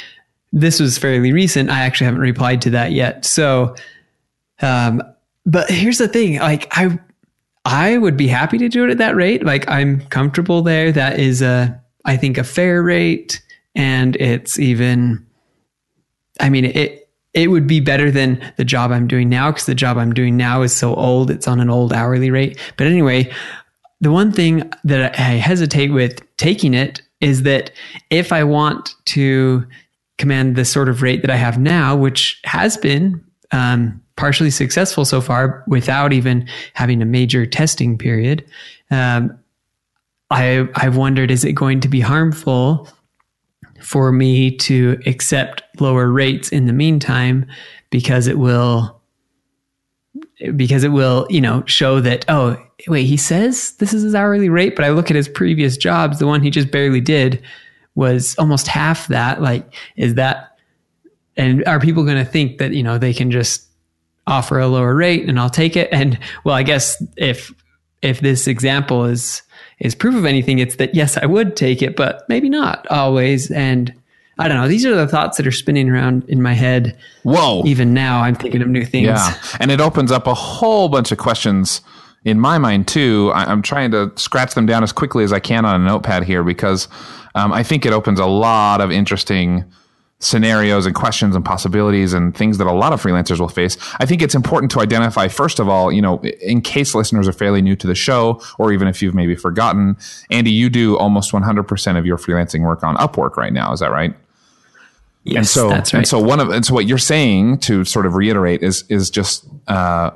this 0.51 0.81
was 0.81 0.97
fairly 0.97 1.31
recent. 1.31 1.69
I 1.69 1.81
actually 1.81 2.07
haven't 2.07 2.23
replied 2.23 2.63
to 2.63 2.71
that 2.71 2.93
yet. 2.93 3.27
So, 3.27 3.75
um, 4.63 5.03
but 5.45 5.71
here's 5.71 5.99
the 5.99 6.09
thing, 6.09 6.39
like 6.39 6.67
I, 6.71 6.99
I 7.67 7.99
would 7.99 8.17
be 8.17 8.29
happy 8.29 8.57
to 8.59 8.69
do 8.69 8.85
it 8.85 8.91
at 8.91 8.99
that 8.99 9.15
rate. 9.15 9.45
Like 9.45 9.69
I'm 9.69 10.01
comfortable 10.07 10.63
there. 10.63 10.91
That 10.91 11.21
is 11.21 11.43
a, 11.43 11.79
I 12.07 12.17
think 12.17 12.39
a 12.39 12.45
fair 12.45 12.83
rate. 12.83 13.43
And 13.75 14.17
it's 14.17 14.59
even, 14.59 15.27
I 16.41 16.49
mean, 16.49 16.65
it, 16.65 17.06
it 17.37 17.49
would 17.49 17.67
be 17.67 17.81
better 17.81 18.11
than 18.11 18.43
the 18.57 18.65
job 18.65 18.91
I'm 18.91 19.07
doing 19.07 19.29
now 19.29 19.51
because 19.53 19.67
the 19.67 19.75
job 19.75 19.99
I'm 19.99 20.15
doing 20.15 20.37
now 20.39 20.63
is 20.63 20.75
so 20.75 20.95
old. 20.95 21.31
It's 21.31 21.47
on 21.47 21.61
an 21.61 21.69
old 21.69 21.93
hourly 21.93 22.31
rate. 22.31 22.59
But 22.79 22.87
anyway, 22.87 23.31
the 24.01 24.11
one 24.11 24.33
thing 24.33 24.73
that 24.85 25.19
I 25.21 25.35
hesitate 25.35 25.93
with 25.93 26.23
taking 26.39 26.73
it 26.73 27.03
is 27.21 27.43
that 27.43 27.71
if 28.09 28.33
I 28.33 28.43
want 28.43 28.95
to 29.07 29.67
command 30.17 30.57
the 30.57 30.65
sort 30.65 30.89
of 30.89 31.03
rate 31.03 31.21
that 31.21 31.31
I 31.31 31.37
have 31.37 31.59
now, 31.59 31.95
which 31.95 32.41
has 32.45 32.79
been 32.79 33.23
um, 33.53 34.03
partially 34.17 34.51
successful 34.51 35.05
so 35.05 35.21
far 35.21 35.63
without 35.67 36.15
even 36.15 36.49
having 36.73 37.03
a 37.03 37.07
major 37.07 37.45
testing 37.45 37.99
period, 37.99 38.47
um, 38.91 39.39
I, 40.31 40.67
I've 40.75 40.97
wondered 40.97 41.31
is 41.31 41.45
it 41.45 41.53
going 41.53 41.81
to 41.81 41.89
be 41.89 42.01
harmful 42.01 42.89
for 43.87 44.11
me 44.11 44.51
to 44.51 45.01
accept 45.07 45.63
lower 45.79 46.11
rates 46.11 46.49
in 46.49 46.67
the 46.67 46.73
meantime 46.73 47.47
because 47.91 48.27
it 48.27 48.37
will 48.37 49.01
because 50.57 50.83
it 50.83 50.89
will, 50.89 51.25
you 51.31 51.41
know, 51.41 51.63
show 51.67 52.01
that, 52.01 52.25
oh, 52.29 52.57
wait, 52.89 53.05
he 53.05 53.17
says 53.17 53.77
this 53.77 53.95
is 53.95 54.03
his 54.03 54.15
hourly 54.15 54.49
rate, 54.49 54.75
but 54.75 54.85
I 54.85 54.91
look 54.91 55.09
at 55.09 55.15
his 55.17 55.29
previous 55.29 55.77
jobs, 55.77 56.19
the 56.19 56.27
one 56.27 56.43
he 56.43 56.51
just 56.51 56.73
barely 56.73 57.01
did 57.01 57.41
was 57.95 58.37
almost 58.39 58.67
half 58.67 59.07
that. 59.07 59.41
Like, 59.41 59.73
is 59.95 60.15
that, 60.15 60.59
and 61.37 61.65
are 61.67 61.79
people 61.79 62.03
going 62.03 62.19
to 62.19 62.31
think 62.31 62.59
that, 62.59 62.73
you 62.73 62.83
know, 62.83 62.99
they 62.99 63.15
can 63.15 63.31
just 63.31 63.69
offer 64.27 64.59
a 64.59 64.67
lower 64.67 64.97
rate 64.97 65.29
and 65.29 65.39
I'll 65.39 65.49
take 65.49 65.77
it? 65.77 65.89
And 65.93 66.19
well, 66.43 66.57
I 66.57 66.65
guess 66.65 67.01
if, 67.17 67.53
if 68.03 68.19
this 68.19 68.49
example 68.49 69.05
is, 69.05 69.43
is 69.79 69.95
proof 69.95 70.15
of 70.15 70.25
anything, 70.25 70.59
it's 70.59 70.77
that 70.77 70.95
yes, 70.95 71.17
I 71.17 71.27
would 71.27 71.57
take 71.57 71.83
it, 71.83 71.97
but 71.97 72.27
maybe 72.29 72.49
not 72.49 72.87
always. 72.89 73.51
And 73.51 73.95
I 74.39 74.49
don't 74.49 74.57
know. 74.59 74.69
These 74.69 74.85
are 74.85 74.95
the 74.95 75.09
thoughts 75.09 75.37
that 75.39 75.47
are 75.47 75.53
spinning 75.53 75.89
around 75.89 76.25
in 76.29 76.43
my 76.43 76.53
head. 76.53 76.97
Whoa. 77.23 77.63
Even 77.65 77.95
now, 77.95 78.21
I'm 78.21 78.35
thinking 78.35 78.63
of 78.63 78.69
new 78.69 78.85
things. 78.85 79.07
Yeah. 79.07 79.35
And 79.61 79.71
it 79.71 79.81
opens 79.81 80.13
up 80.13 80.27
a 80.27 80.35
whole 80.35 80.89
bunch 80.89 81.11
of 81.11 81.19
questions 81.19 81.81
in 82.25 82.39
my 82.41 82.59
mind, 82.59 82.89
too. 82.89 83.33
I, 83.35 83.51
am 83.51 83.63
trying 83.63 83.93
to 83.93 84.13
scratch 84.17 84.55
them 84.55 84.67
down 84.67 84.83
as 84.83 84.93
quickly 84.93 85.25
as 85.25 85.33
I 85.33 85.41
can 85.41 85.65
on 85.65 85.81
a 85.81 85.85
notepad 85.85 86.25
here 86.25 86.45
because 86.45 86.89
um, 87.35 87.53
I 87.53 87.63
think 87.63 87.87
it 87.87 87.93
opens 87.93 88.21
a 88.21 88.27
lot 88.27 88.81
of 88.81 88.91
interesting 88.91 89.65
scenarios 90.19 90.87
and 90.87 90.95
questions 90.95 91.37
and 91.37 91.45
possibilities 91.45 92.15
and 92.15 92.35
things 92.35 92.57
that 92.59 92.67
a 92.67 92.73
lot 92.73 92.93
of 92.93 93.03
freelancers 93.03 93.39
will 93.39 93.49
face. 93.49 93.77
I 94.01 94.07
think 94.07 94.23
it's 94.23 94.35
important 94.35 94.73
to 94.73 94.81
identify, 94.81 95.29
first 95.29 95.59
of 95.59 95.69
all, 95.69 95.93
you 95.93 96.01
know, 96.01 96.21
in 96.23 96.63
case 96.63 96.95
listeners 96.95 97.29
are 97.29 97.33
fairly 97.33 97.61
new 97.61 97.77
to 97.77 97.87
the 97.87 97.95
show, 97.95 98.41
or 98.59 98.73
even 98.73 98.89
if 98.89 99.03
you've 99.03 99.15
maybe 99.15 99.37
forgotten, 99.37 99.97
Andy, 100.31 100.51
you 100.51 100.71
do 100.71 100.97
almost 100.97 101.33
100% 101.33 101.99
of 101.99 102.07
your 102.07 102.17
freelancing 102.17 102.63
work 102.63 102.83
on 102.83 102.97
Upwork 102.97 103.37
right 103.37 103.53
now. 103.53 103.73
Is 103.73 103.81
that 103.81 103.91
right? 103.91 104.15
Yes, 105.25 105.37
and 105.37 105.47
so, 105.47 105.69
that's 105.69 105.93
right. 105.93 105.99
And 105.99 106.09
so 106.09 106.19
one 106.19 106.41
of, 106.41 106.49
and 106.49 106.65
so 106.65 106.73
what 106.73 106.87
you're 106.87 106.99
saying 106.99 107.59
to 107.61 107.85
sort 107.85 108.07
of 108.07 108.15
reiterate 108.15 108.63
is, 108.63 108.85
is 108.89 109.11
just, 109.11 109.47
uh, 109.67 110.13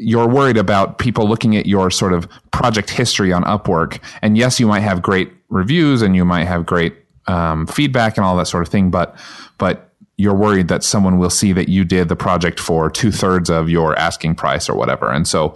you're 0.00 0.28
worried 0.28 0.56
about 0.56 0.98
people 0.98 1.28
looking 1.28 1.56
at 1.56 1.66
your 1.66 1.90
sort 1.90 2.12
of 2.12 2.28
project 2.52 2.88
history 2.88 3.32
on 3.32 3.42
Upwork. 3.44 4.00
And 4.22 4.38
yes, 4.38 4.60
you 4.60 4.66
might 4.66 4.80
have 4.80 5.02
great 5.02 5.32
reviews 5.48 6.00
and 6.00 6.14
you 6.14 6.24
might 6.24 6.44
have 6.44 6.64
great 6.64 6.94
um, 7.28 7.66
feedback 7.66 8.16
and 8.16 8.24
all 8.24 8.36
that 8.36 8.46
sort 8.46 8.66
of 8.66 8.70
thing, 8.70 8.90
but 8.90 9.16
but 9.58 9.92
you're 10.16 10.34
worried 10.34 10.66
that 10.68 10.82
someone 10.82 11.18
will 11.18 11.30
see 11.30 11.52
that 11.52 11.68
you 11.68 11.84
did 11.84 12.08
the 12.08 12.16
project 12.16 12.58
for 12.58 12.90
two 12.90 13.12
thirds 13.12 13.48
of 13.48 13.68
your 13.68 13.96
asking 13.96 14.34
price 14.34 14.68
or 14.68 14.74
whatever, 14.76 15.10
and 15.10 15.28
so 15.28 15.54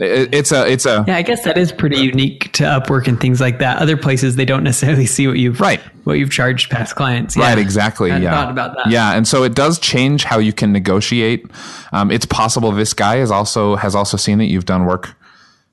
it's 0.00 0.50
a 0.50 0.66
it's 0.66 0.86
a 0.86 1.04
yeah 1.06 1.16
i 1.16 1.20
guess 1.20 1.44
that 1.44 1.58
is 1.58 1.72
pretty 1.72 1.98
unique 1.98 2.50
to 2.52 2.64
upwork 2.64 3.06
and 3.06 3.20
things 3.20 3.40
like 3.40 3.58
that. 3.58 3.78
Other 3.78 3.98
places 3.98 4.36
they 4.36 4.46
don't 4.46 4.64
necessarily 4.64 5.04
see 5.04 5.26
what 5.26 5.36
you've 5.36 5.60
right. 5.60 5.80
what 6.04 6.14
you've 6.14 6.30
charged 6.30 6.70
past 6.70 6.96
clients. 6.96 7.36
Yeah. 7.36 7.44
right 7.44 7.58
exactly 7.58 8.08
yeah. 8.08 8.30
thought 8.30 8.50
about 8.50 8.76
that. 8.76 8.90
Yeah 8.90 9.12
and 9.12 9.28
so 9.28 9.42
it 9.42 9.54
does 9.54 9.78
change 9.78 10.24
how 10.24 10.38
you 10.38 10.54
can 10.54 10.72
negotiate. 10.72 11.44
Um, 11.92 12.10
it's 12.10 12.24
possible 12.24 12.72
this 12.72 12.94
guy 12.94 13.16
is 13.16 13.30
also 13.30 13.76
has 13.76 13.94
also 13.94 14.16
seen 14.16 14.38
that 14.38 14.46
you've 14.46 14.64
done 14.64 14.86
work 14.86 15.14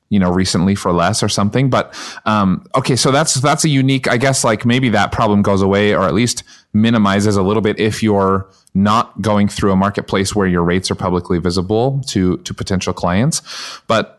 you 0.10 0.20
know 0.20 0.32
recently 0.32 0.76
for 0.76 0.92
less 0.92 1.22
or 1.22 1.30
something 1.30 1.70
but 1.70 1.94
um, 2.26 2.66
okay 2.76 2.96
so 2.96 3.12
that's 3.12 3.36
that's 3.36 3.64
a 3.64 3.70
unique 3.70 4.08
i 4.08 4.18
guess 4.18 4.44
like 4.44 4.66
maybe 4.66 4.90
that 4.90 5.12
problem 5.12 5.42
goes 5.42 5.62
away 5.62 5.94
or 5.94 6.04
at 6.04 6.14
least 6.14 6.44
minimizes 6.74 7.36
a 7.36 7.44
little 7.44 7.62
bit 7.62 7.80
if 7.80 8.02
you're 8.02 8.50
not 8.74 9.22
going 9.22 9.48
through 9.48 9.72
a 9.72 9.76
marketplace 9.76 10.36
where 10.36 10.48
your 10.48 10.64
rates 10.64 10.90
are 10.92 10.96
publicly 10.96 11.40
visible 11.40 12.02
to 12.08 12.38
to 12.38 12.54
potential 12.54 12.94
clients 12.94 13.42
but 13.88 14.18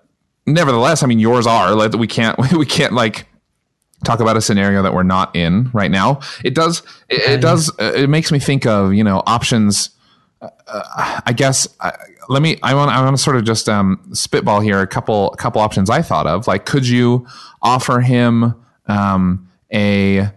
nevertheless, 0.48 1.02
I 1.02 1.06
mean, 1.06 1.18
yours 1.18 1.46
are. 1.46 1.74
Like, 1.74 1.92
we 1.92 2.06
can't 2.06 2.38
we 2.52 2.66
can't 2.66 2.92
like 2.92 3.26
talk 4.04 4.20
about 4.20 4.36
a 4.36 4.40
scenario 4.40 4.82
that 4.82 4.94
we're 4.94 5.02
not 5.02 5.34
in 5.36 5.70
right 5.72 5.90
now. 5.90 6.20
It 6.44 6.54
does 6.54 6.82
it, 7.08 7.30
it 7.30 7.40
does 7.40 7.70
it 7.78 8.08
makes 8.08 8.32
me 8.32 8.38
think 8.38 8.66
of 8.66 8.94
you 8.94 9.04
know 9.04 9.22
options. 9.26 9.90
Uh, 10.40 11.20
I 11.26 11.32
guess 11.32 11.66
uh, 11.80 11.90
let 12.28 12.42
me. 12.42 12.58
I 12.62 12.74
want. 12.74 12.90
I 12.90 13.02
want 13.02 13.16
to 13.16 13.22
sort 13.22 13.36
of 13.36 13.44
just 13.44 13.68
um, 13.68 14.10
spitball 14.12 14.60
here 14.60 14.80
a 14.80 14.86
couple 14.86 15.32
a 15.32 15.36
couple 15.36 15.60
options 15.60 15.90
I 15.90 16.02
thought 16.02 16.26
of. 16.26 16.46
Like, 16.46 16.66
could 16.66 16.86
you 16.86 17.26
offer 17.62 18.00
him 18.00 18.54
um, 18.86 19.50
a? 19.72 20.30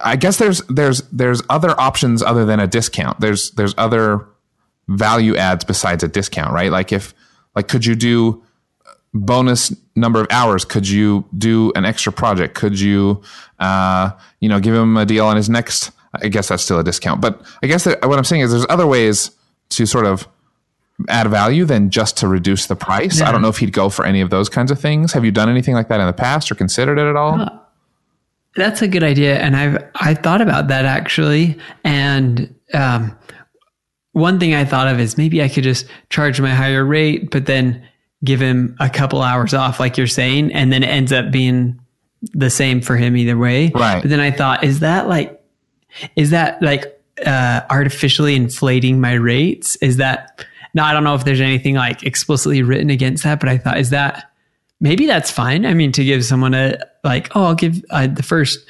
I 0.00 0.16
guess 0.16 0.36
there's 0.38 0.62
there's 0.68 1.02
there's 1.10 1.42
other 1.50 1.78
options 1.78 2.22
other 2.22 2.44
than 2.44 2.60
a 2.60 2.66
discount. 2.66 3.20
There's 3.20 3.50
there's 3.52 3.74
other 3.76 4.26
value 4.88 5.36
adds 5.36 5.64
besides 5.64 6.02
a 6.02 6.08
discount, 6.08 6.52
right? 6.52 6.70
Like 6.70 6.92
if 6.92 7.14
like 7.54 7.68
could 7.68 7.84
you 7.84 7.94
do 7.94 8.42
bonus 9.14 9.74
number 9.96 10.20
of 10.20 10.26
hours 10.30 10.64
could 10.64 10.86
you 10.88 11.24
do 11.36 11.72
an 11.74 11.84
extra 11.84 12.12
project 12.12 12.54
could 12.54 12.78
you 12.78 13.20
uh, 13.58 14.10
you 14.40 14.48
know 14.48 14.60
give 14.60 14.74
him 14.74 14.96
a 14.96 15.06
deal 15.06 15.24
on 15.24 15.34
his 15.34 15.48
next 15.48 15.90
i 16.22 16.28
guess 16.28 16.48
that's 16.48 16.62
still 16.62 16.78
a 16.78 16.84
discount 16.84 17.20
but 17.20 17.42
i 17.62 17.66
guess 17.66 17.84
that, 17.84 18.06
what 18.06 18.18
i'm 18.18 18.24
saying 18.24 18.42
is 18.42 18.50
there's 18.50 18.66
other 18.68 18.86
ways 18.86 19.30
to 19.70 19.86
sort 19.86 20.04
of 20.04 20.28
add 21.08 21.28
value 21.28 21.64
than 21.64 21.90
just 21.90 22.16
to 22.16 22.26
reduce 22.26 22.66
the 22.66 22.76
price 22.76 23.20
yeah. 23.20 23.28
i 23.28 23.32
don't 23.32 23.42
know 23.42 23.48
if 23.48 23.58
he'd 23.58 23.72
go 23.72 23.88
for 23.88 24.04
any 24.04 24.20
of 24.20 24.30
those 24.30 24.48
kinds 24.48 24.70
of 24.70 24.80
things 24.80 25.12
have 25.12 25.24
you 25.24 25.30
done 25.30 25.48
anything 25.48 25.74
like 25.74 25.88
that 25.88 26.00
in 26.00 26.06
the 26.06 26.12
past 26.12 26.50
or 26.50 26.54
considered 26.54 26.98
it 26.98 27.08
at 27.08 27.16
all 27.16 27.40
uh, 27.40 27.58
that's 28.56 28.82
a 28.82 28.88
good 28.88 29.04
idea 29.04 29.38
and 29.38 29.56
i've 29.56 29.82
i 29.96 30.12
thought 30.14 30.40
about 30.40 30.68
that 30.68 30.84
actually 30.84 31.56
and 31.84 32.52
um, 32.74 33.16
one 34.12 34.40
thing 34.40 34.54
i 34.54 34.64
thought 34.64 34.88
of 34.88 34.98
is 34.98 35.16
maybe 35.16 35.40
i 35.40 35.48
could 35.48 35.64
just 35.64 35.86
charge 36.10 36.40
my 36.40 36.50
higher 36.50 36.84
rate 36.84 37.30
but 37.30 37.46
then 37.46 37.86
give 38.24 38.40
him 38.40 38.76
a 38.80 38.90
couple 38.90 39.22
hours 39.22 39.54
off, 39.54 39.78
like 39.78 39.96
you're 39.96 40.06
saying, 40.06 40.52
and 40.52 40.72
then 40.72 40.82
it 40.82 40.88
ends 40.88 41.12
up 41.12 41.30
being 41.30 41.80
the 42.32 42.50
same 42.50 42.80
for 42.80 42.96
him 42.96 43.16
either 43.16 43.38
way. 43.38 43.70
Right. 43.74 44.00
But 44.00 44.10
then 44.10 44.20
I 44.20 44.30
thought, 44.30 44.64
is 44.64 44.80
that 44.80 45.08
like, 45.08 45.40
is 46.16 46.30
that 46.30 46.60
like 46.60 47.00
uh, 47.24 47.60
artificially 47.70 48.34
inflating 48.34 49.00
my 49.00 49.12
rates? 49.12 49.76
Is 49.76 49.98
that, 49.98 50.44
now 50.74 50.86
I 50.86 50.92
don't 50.92 51.04
know 51.04 51.14
if 51.14 51.24
there's 51.24 51.40
anything 51.40 51.74
like 51.74 52.02
explicitly 52.02 52.62
written 52.62 52.90
against 52.90 53.24
that, 53.24 53.40
but 53.40 53.48
I 53.48 53.58
thought, 53.58 53.78
is 53.78 53.90
that 53.90 54.30
maybe 54.80 55.06
that's 55.06 55.30
fine. 55.30 55.66
I 55.66 55.74
mean, 55.74 55.92
to 55.92 56.04
give 56.04 56.24
someone 56.24 56.54
a 56.54 56.78
like, 57.04 57.34
oh, 57.34 57.44
I'll 57.44 57.54
give 57.54 57.84
uh, 57.90 58.06
the 58.06 58.22
first 58.22 58.60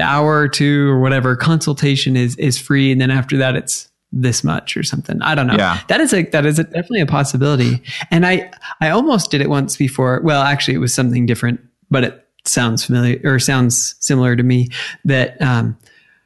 hour 0.00 0.38
or 0.38 0.48
two 0.48 0.88
or 0.90 1.00
whatever 1.00 1.36
consultation 1.36 2.16
is 2.16 2.36
is 2.36 2.58
free, 2.58 2.92
and 2.92 3.00
then 3.00 3.10
after 3.10 3.36
that, 3.38 3.56
it's 3.56 3.88
this 4.12 4.42
much 4.42 4.76
or 4.76 4.82
something. 4.82 5.20
I 5.22 5.34
don't 5.34 5.46
know. 5.46 5.56
Yeah. 5.56 5.80
That 5.88 6.00
is 6.00 6.12
a 6.14 6.22
that 6.30 6.46
is 6.46 6.58
a, 6.58 6.64
definitely 6.64 7.00
a 7.00 7.06
possibility. 7.06 7.82
And 8.10 8.26
I 8.26 8.50
I 8.80 8.90
almost 8.90 9.30
did 9.30 9.40
it 9.40 9.50
once 9.50 9.76
before. 9.76 10.20
Well, 10.24 10.42
actually, 10.42 10.74
it 10.74 10.78
was 10.78 10.94
something 10.94 11.26
different, 11.26 11.60
but 11.90 12.04
it 12.04 12.26
sounds 12.44 12.84
familiar 12.84 13.20
or 13.24 13.38
sounds 13.38 13.96
similar 14.00 14.36
to 14.36 14.42
me. 14.42 14.68
That 15.04 15.40
um, 15.42 15.76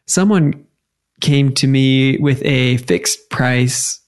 someone 0.07 0.65
came 1.21 1.53
to 1.55 1.67
me 1.67 2.19
with 2.19 2.45
a 2.45 2.77
fixed 2.79 3.31
price. 3.31 4.01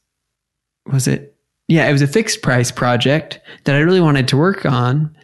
Was 0.87 1.09
it? 1.09 1.37
Yeah, 1.69 1.89
it 1.89 1.93
was 1.93 2.03
a 2.03 2.07
fixed 2.07 2.43
price 2.43 2.71
project 2.71 3.41
that 3.65 3.75
I 3.75 3.81
really 3.81 4.01
wanted 4.01 4.29
to 4.29 4.37
work 4.37 4.67
on 4.67 5.15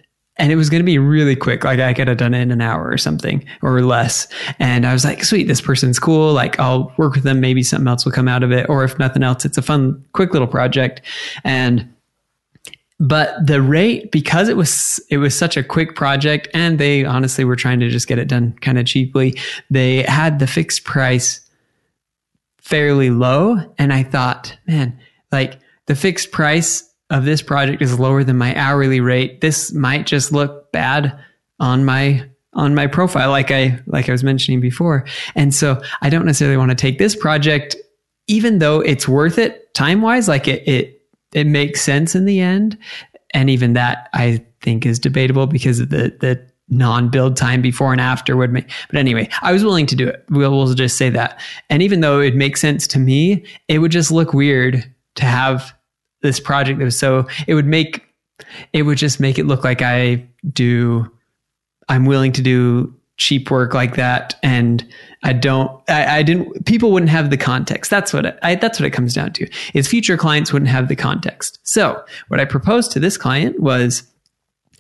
and 0.41 0.51
it 0.51 0.57
was 0.57 0.71
going 0.71 0.81
to 0.81 0.87
be 0.87 0.99
really 0.99 1.37
quick. 1.37 1.65
Like 1.65 1.81
I 1.81 1.93
could 1.93 2.09
have 2.09 2.17
done 2.17 2.33
it 2.33 2.41
in 2.41 2.51
an 2.51 2.63
hour 2.63 2.89
or 2.89 2.97
something 2.97 3.45
or 3.61 3.83
less. 3.83 4.27
And 4.59 4.87
I 4.87 4.95
was 4.95 5.05
like, 5.05 5.23
sweet, 5.23 5.49
this 5.49 5.61
person's 5.61 5.99
cool. 5.99 6.33
Like 6.33 6.59
I'll 6.59 6.95
work 6.97 7.15
with 7.15 7.25
them. 7.25 7.41
Maybe 7.41 7.63
something 7.63 7.87
else 7.87 8.07
will 8.07 8.13
come 8.13 8.27
out 8.27 8.43
of 8.43 8.51
it. 8.51 8.67
Or 8.71 8.83
if 8.83 8.99
nothing 8.99 9.23
else, 9.23 9.45
it's 9.45 9.59
a 9.59 9.63
fun, 9.63 10.03
quick 10.15 10.33
little 10.33 10.49
project. 10.49 11.03
And, 11.45 11.93
but 12.99 13.47
the 13.47 13.61
rate, 13.61 14.13
because 14.13 14.49
it 14.49 14.57
was, 14.57 14.99
it 15.11 15.19
was 15.19 15.37
such 15.37 15.59
a 15.59 15.63
quick 15.63 15.95
project 15.95 16.49
and 16.55 16.79
they 16.79 17.05
honestly 17.05 17.45
were 17.45 17.57
trying 17.57 17.81
to 17.81 17.91
just 17.91 18.09
get 18.09 18.19
it 18.19 18.29
done 18.29 18.55
kind 18.63 18.79
of 18.79 18.87
cheaply. 18.87 19.39
They 19.71 20.05
had 20.05 20.39
the 20.39 20.47
fixed 20.47 20.85
price 20.85 21.43
fairly 22.63 23.11
low. 23.11 23.59
And 23.77 23.93
I 23.93 24.05
thought, 24.05 24.57
man, 24.67 24.99
like 25.33 25.59
the 25.87 25.95
fixed 25.95 26.31
price 26.31 26.91
of 27.11 27.25
this 27.25 27.43
project 27.43 27.83
is 27.83 27.99
lower 27.99 28.23
than 28.25 28.39
my 28.39 28.55
hourly 28.57 29.01
rate, 29.01 29.41
this 29.41 29.73
might 29.73 30.07
just 30.07 30.33
look 30.33 30.71
bad 30.73 31.19
on 31.59 31.85
my 31.85 32.25
on 32.53 32.75
my 32.75 32.87
profile 32.87 33.31
like 33.31 33.51
I 33.51 33.79
like 33.87 34.09
I 34.09 34.13
was 34.13 34.25
mentioning 34.25 34.61
before. 34.61 35.05
And 35.35 35.55
so 35.55 35.81
I 36.03 36.11
don't 36.11 36.27
necessarily 36.27 36.57
want 36.57 36.71
to 36.71 36.75
take 36.75 36.99
this 36.99 37.15
project 37.15 37.77
even 38.27 38.59
though 38.59 38.81
it's 38.81 39.09
worth 39.09 39.39
it 39.39 39.73
time-wise 39.75 40.29
like 40.29 40.49
it 40.49 40.67
it 40.67 41.03
it 41.33 41.47
makes 41.47 41.81
sense 41.81 42.15
in 42.15 42.25
the 42.25 42.41
end. 42.41 42.77
And 43.33 43.51
even 43.51 43.75
that 43.75 44.09
I 44.13 44.45
think 44.63 44.85
is 44.85 44.99
debatable 44.99 45.47
because 45.47 45.81
of 45.81 45.91
the 45.91 46.17
the 46.21 46.51
non-build 46.73 47.37
time 47.37 47.61
before 47.61 47.91
and 47.91 48.01
after 48.01 48.37
would 48.37 48.53
make 48.53 48.71
but 48.89 48.97
anyway 48.97 49.29
i 49.43 49.53
was 49.53 49.65
willing 49.65 49.87
to 49.87 49.97
do 49.97 50.07
it. 50.07 50.25
We'll, 50.31 50.53
we'll 50.53 50.73
just 50.75 50.97
say 50.97 51.11
that. 51.11 51.41
And 51.69 51.83
even 51.83 52.01
though 52.01 52.21
it 52.21 52.37
makes 52.37 52.61
sense 52.61 52.87
to 52.89 52.99
me 53.01 53.45
it 53.67 53.79
would 53.79 53.91
just 53.91 54.13
look 54.13 54.33
weird 54.33 54.85
to 55.17 55.25
have 55.25 55.73
this 56.23 56.41
project 56.41 56.79
that 56.79 56.85
was 56.85 56.99
so 56.99 57.27
it 57.47 57.55
would 57.55 57.67
make 57.67 58.05
it 58.73 58.83
would 58.83 58.99
just 58.99 59.21
make 59.21 59.39
it 59.39 59.45
look 59.45 59.65
like 59.65 59.83
I 59.83 60.27
do 60.53 61.11
I'm 61.89 62.07
willing 62.07 62.33
to 62.33 62.43
do 62.43 62.95
cheap 63.17 63.51
work 63.51 63.75
like 63.75 63.97
that 63.97 64.35
and 64.43 64.87
I 65.23 65.35
don't 65.35 65.71
I, 65.91 66.19
I 66.19 66.23
didn't 66.23 66.65
people 66.65 66.91
wouldn't 66.91 67.11
have 67.11 67.31
the 67.31 67.37
context. 67.37 67.91
That's 67.91 68.13
what 68.13 68.43
I, 68.43 68.55
that's 68.55 68.81
what 68.81 68.87
it 68.87 68.91
comes 68.91 69.15
down 69.15 69.33
to. 69.35 69.49
Is 69.75 69.87
future 69.87 70.17
clients 70.17 70.53
wouldn't 70.53 70.71
have 70.71 70.89
the 70.89 70.97
context. 70.97 71.59
So 71.63 72.03
what 72.29 72.41
I 72.41 72.47
proposed 72.47 72.93
to 72.93 73.01
this 73.01 73.19
client 73.19 73.61
was 73.61 74.05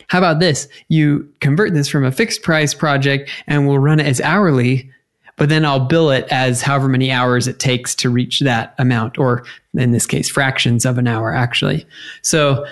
how 0.09 0.19
about 0.19 0.41
this? 0.41 0.69
You 0.89 1.29
convert 1.41 1.75
this 1.75 1.89
from 1.89 2.05
a 2.05 2.11
fixed 2.11 2.43
price 2.43 2.73
project 2.75 3.31
and 3.47 3.69
we'll 3.69 3.79
run 3.79 4.01
it 4.01 4.07
as 4.07 4.21
hourly 4.23 4.91
but 5.41 5.49
then 5.49 5.65
I'll 5.65 5.81
bill 5.81 6.11
it 6.11 6.27
as 6.31 6.61
however 6.61 6.87
many 6.87 7.11
hours 7.11 7.49
it 7.49 7.59
takes 7.59 7.95
to 7.95 8.11
reach 8.11 8.41
that 8.41 8.75
amount, 8.77 9.17
or 9.17 9.43
in 9.73 9.91
this 9.91 10.05
case, 10.05 10.29
fractions 10.29 10.85
of 10.85 10.99
an 10.99 11.07
hour, 11.07 11.33
actually. 11.33 11.87
So, 12.21 12.67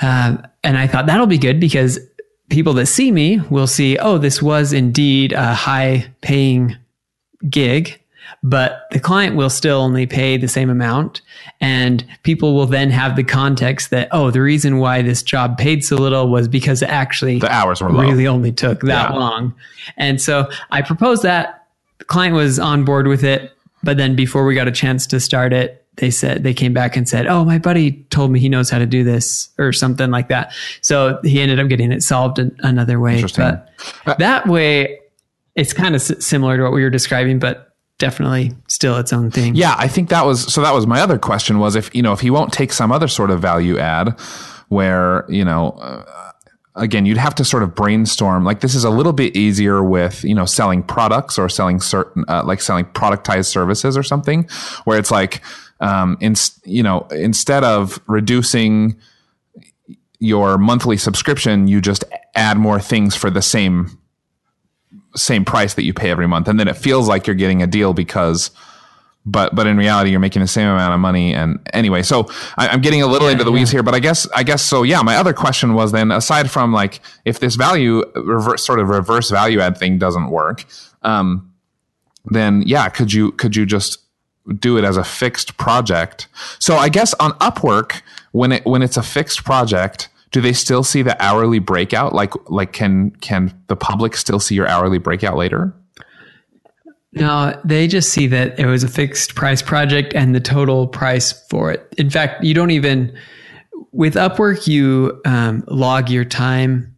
uh, 0.00 0.38
and 0.64 0.78
I 0.78 0.86
thought 0.86 1.04
that'll 1.04 1.26
be 1.26 1.36
good 1.36 1.60
because 1.60 1.98
people 2.48 2.72
that 2.72 2.86
see 2.86 3.12
me 3.12 3.40
will 3.50 3.66
see, 3.66 3.98
oh, 3.98 4.16
this 4.16 4.40
was 4.40 4.72
indeed 4.72 5.34
a 5.34 5.52
high 5.52 6.10
paying 6.22 6.78
gig, 7.50 8.00
but 8.42 8.86
the 8.90 9.00
client 9.00 9.36
will 9.36 9.50
still 9.50 9.78
only 9.78 10.06
pay 10.06 10.38
the 10.38 10.48
same 10.48 10.70
amount. 10.70 11.20
And 11.60 12.06
people 12.22 12.54
will 12.54 12.64
then 12.64 12.90
have 12.90 13.16
the 13.16 13.24
context 13.24 13.90
that, 13.90 14.08
oh, 14.12 14.30
the 14.30 14.40
reason 14.40 14.78
why 14.78 15.02
this 15.02 15.22
job 15.22 15.58
paid 15.58 15.84
so 15.84 15.96
little 15.96 16.30
was 16.30 16.48
because 16.48 16.80
it 16.80 16.88
actually 16.88 17.38
the 17.38 17.52
hours 17.52 17.82
were 17.82 17.90
really 17.90 18.24
low. 18.24 18.32
only 18.32 18.52
took 18.52 18.80
that 18.80 19.10
yeah. 19.10 19.14
long. 19.14 19.54
And 19.98 20.22
so 20.22 20.48
I 20.70 20.80
proposed 20.80 21.22
that 21.24 21.57
the 21.98 22.04
client 22.04 22.34
was 22.34 22.58
on 22.58 22.84
board 22.84 23.06
with 23.06 23.24
it, 23.24 23.52
but 23.82 23.96
then 23.96 24.14
before 24.16 24.44
we 24.44 24.54
got 24.54 24.68
a 24.68 24.72
chance 24.72 25.06
to 25.08 25.20
start 25.20 25.52
it, 25.52 25.84
they 25.96 26.10
said 26.10 26.44
they 26.44 26.54
came 26.54 26.72
back 26.72 26.96
and 26.96 27.08
said, 27.08 27.26
"Oh, 27.26 27.44
my 27.44 27.58
buddy 27.58 27.92
told 28.10 28.30
me 28.30 28.38
he 28.38 28.48
knows 28.48 28.70
how 28.70 28.78
to 28.78 28.86
do 28.86 29.02
this," 29.02 29.48
or 29.58 29.72
something 29.72 30.10
like 30.10 30.28
that. 30.28 30.52
So 30.80 31.18
he 31.24 31.40
ended 31.40 31.58
up 31.58 31.68
getting 31.68 31.90
it 31.90 32.02
solved 32.02 32.38
in 32.38 32.56
another 32.60 33.00
way. 33.00 33.20
But 33.22 33.68
uh, 34.06 34.14
that 34.14 34.46
way, 34.46 35.00
it's 35.56 35.72
kind 35.72 35.96
of 35.96 36.00
s- 36.00 36.24
similar 36.24 36.56
to 36.56 36.62
what 36.62 36.72
we 36.72 36.82
were 36.84 36.90
describing, 36.90 37.40
but 37.40 37.74
definitely 37.98 38.52
still 38.68 38.96
its 38.96 39.12
own 39.12 39.32
thing. 39.32 39.56
Yeah, 39.56 39.74
I 39.76 39.88
think 39.88 40.08
that 40.10 40.24
was 40.24 40.52
so. 40.52 40.62
That 40.62 40.72
was 40.72 40.86
my 40.86 41.00
other 41.00 41.18
question: 41.18 41.58
was 41.58 41.74
if 41.74 41.92
you 41.92 42.02
know 42.02 42.12
if 42.12 42.20
he 42.20 42.30
won't 42.30 42.52
take 42.52 42.72
some 42.72 42.92
other 42.92 43.08
sort 43.08 43.32
of 43.32 43.40
value 43.40 43.78
add, 43.78 44.18
where 44.68 45.24
you 45.28 45.44
know. 45.44 45.70
Uh, 45.70 46.27
again, 46.78 47.04
you'd 47.06 47.18
have 47.18 47.34
to 47.36 47.44
sort 47.44 47.62
of 47.62 47.74
brainstorm. 47.74 48.44
Like 48.44 48.60
this 48.60 48.74
is 48.74 48.84
a 48.84 48.90
little 48.90 49.12
bit 49.12 49.36
easier 49.36 49.82
with, 49.82 50.24
you 50.24 50.34
know, 50.34 50.44
selling 50.44 50.82
products 50.82 51.38
or 51.38 51.48
selling 51.48 51.80
certain, 51.80 52.24
uh, 52.28 52.42
like 52.44 52.60
selling 52.60 52.86
productized 52.86 53.46
services 53.46 53.96
or 53.96 54.02
something 54.02 54.48
where 54.84 54.98
it's 54.98 55.10
like, 55.10 55.42
um, 55.80 56.16
in, 56.20 56.34
you 56.64 56.82
know, 56.82 57.06
instead 57.10 57.64
of 57.64 58.00
reducing 58.06 58.96
your 60.18 60.58
monthly 60.58 60.96
subscription, 60.96 61.68
you 61.68 61.80
just 61.80 62.04
add 62.34 62.56
more 62.56 62.80
things 62.80 63.14
for 63.14 63.30
the 63.30 63.42
same, 63.42 63.98
same 65.14 65.44
price 65.44 65.74
that 65.74 65.84
you 65.84 65.94
pay 65.94 66.10
every 66.10 66.26
month. 66.26 66.48
And 66.48 66.58
then 66.58 66.68
it 66.68 66.76
feels 66.76 67.08
like 67.08 67.26
you're 67.26 67.36
getting 67.36 67.62
a 67.62 67.66
deal 67.66 67.92
because, 67.92 68.50
but 69.26 69.54
but 69.54 69.66
in 69.66 69.76
reality 69.76 70.10
you're 70.10 70.20
making 70.20 70.42
the 70.42 70.48
same 70.48 70.68
amount 70.68 70.94
of 70.94 71.00
money. 71.00 71.34
And 71.34 71.58
anyway 71.72 72.02
so 72.02 72.28
I, 72.56 72.68
am 72.68 72.80
getting 72.80 73.02
a 73.02 73.06
little 73.06 73.28
yeah, 73.28 73.32
into 73.32 73.44
the 73.44 73.52
weeds 73.52 73.70
here 73.70 73.82
but 73.82 73.94
i 73.94 74.00
guess 74.00 74.28
i 74.34 74.42
guess 74.42 74.62
so 74.62 74.82
yeah 74.82 75.02
my 75.02 75.16
other 75.16 75.32
question 75.32 75.74
was 75.74 75.92
then 75.92 76.10
aside 76.10 76.50
from 76.50 76.72
like 76.72 77.00
if 77.24 77.40
this 77.40 77.56
value 77.56 78.04
reverse 78.14 78.64
sort 78.64 78.78
of 78.80 78.88
reverse 78.88 79.30
value 79.30 79.60
add 79.60 79.76
thing 79.76 79.98
doesn't 79.98 80.30
work 80.30 80.64
um, 81.02 81.52
then 82.24 82.62
yeah 82.66 82.88
could 82.88 83.12
you 83.12 83.32
could 83.32 83.54
you 83.54 83.66
just 83.66 83.98
do 84.58 84.78
it 84.78 84.84
as 84.84 84.96
a 84.96 85.04
fixed 85.04 85.56
project? 85.58 86.28
So 86.58 86.76
i 86.76 86.88
guess 86.88 87.14
on 87.14 87.32
upwork 87.32 88.02
when 88.32 88.52
it 88.52 88.64
when 88.64 88.82
it's 88.82 88.96
a 88.96 89.02
fixed 89.02 89.44
project 89.44 90.08
do 90.30 90.40
they 90.40 90.52
still 90.52 90.82
see 90.82 91.02
the 91.02 91.20
hourly 91.22 91.58
breakout? 91.58 92.12
Like 92.12 92.32
like 92.50 92.72
can 92.72 93.10
can 93.12 93.54
the 93.68 93.76
public 93.76 94.16
still 94.16 94.40
see 94.40 94.54
your 94.54 94.68
hourly 94.68 94.98
breakout 94.98 95.36
later 95.36 95.72
no, 97.12 97.58
they 97.64 97.86
just 97.86 98.10
see 98.10 98.26
that 98.28 98.58
it 98.58 98.66
was 98.66 98.84
a 98.84 98.88
fixed 98.88 99.34
price 99.34 99.62
project 99.62 100.14
and 100.14 100.34
the 100.34 100.40
total 100.40 100.86
price 100.86 101.32
for 101.48 101.70
it. 101.70 101.94
In 101.96 102.10
fact, 102.10 102.44
you 102.44 102.54
don't 102.54 102.70
even, 102.70 103.16
with 103.92 104.14
Upwork, 104.14 104.66
you 104.66 105.20
um, 105.24 105.64
log 105.68 106.10
your 106.10 106.24
time 106.24 106.94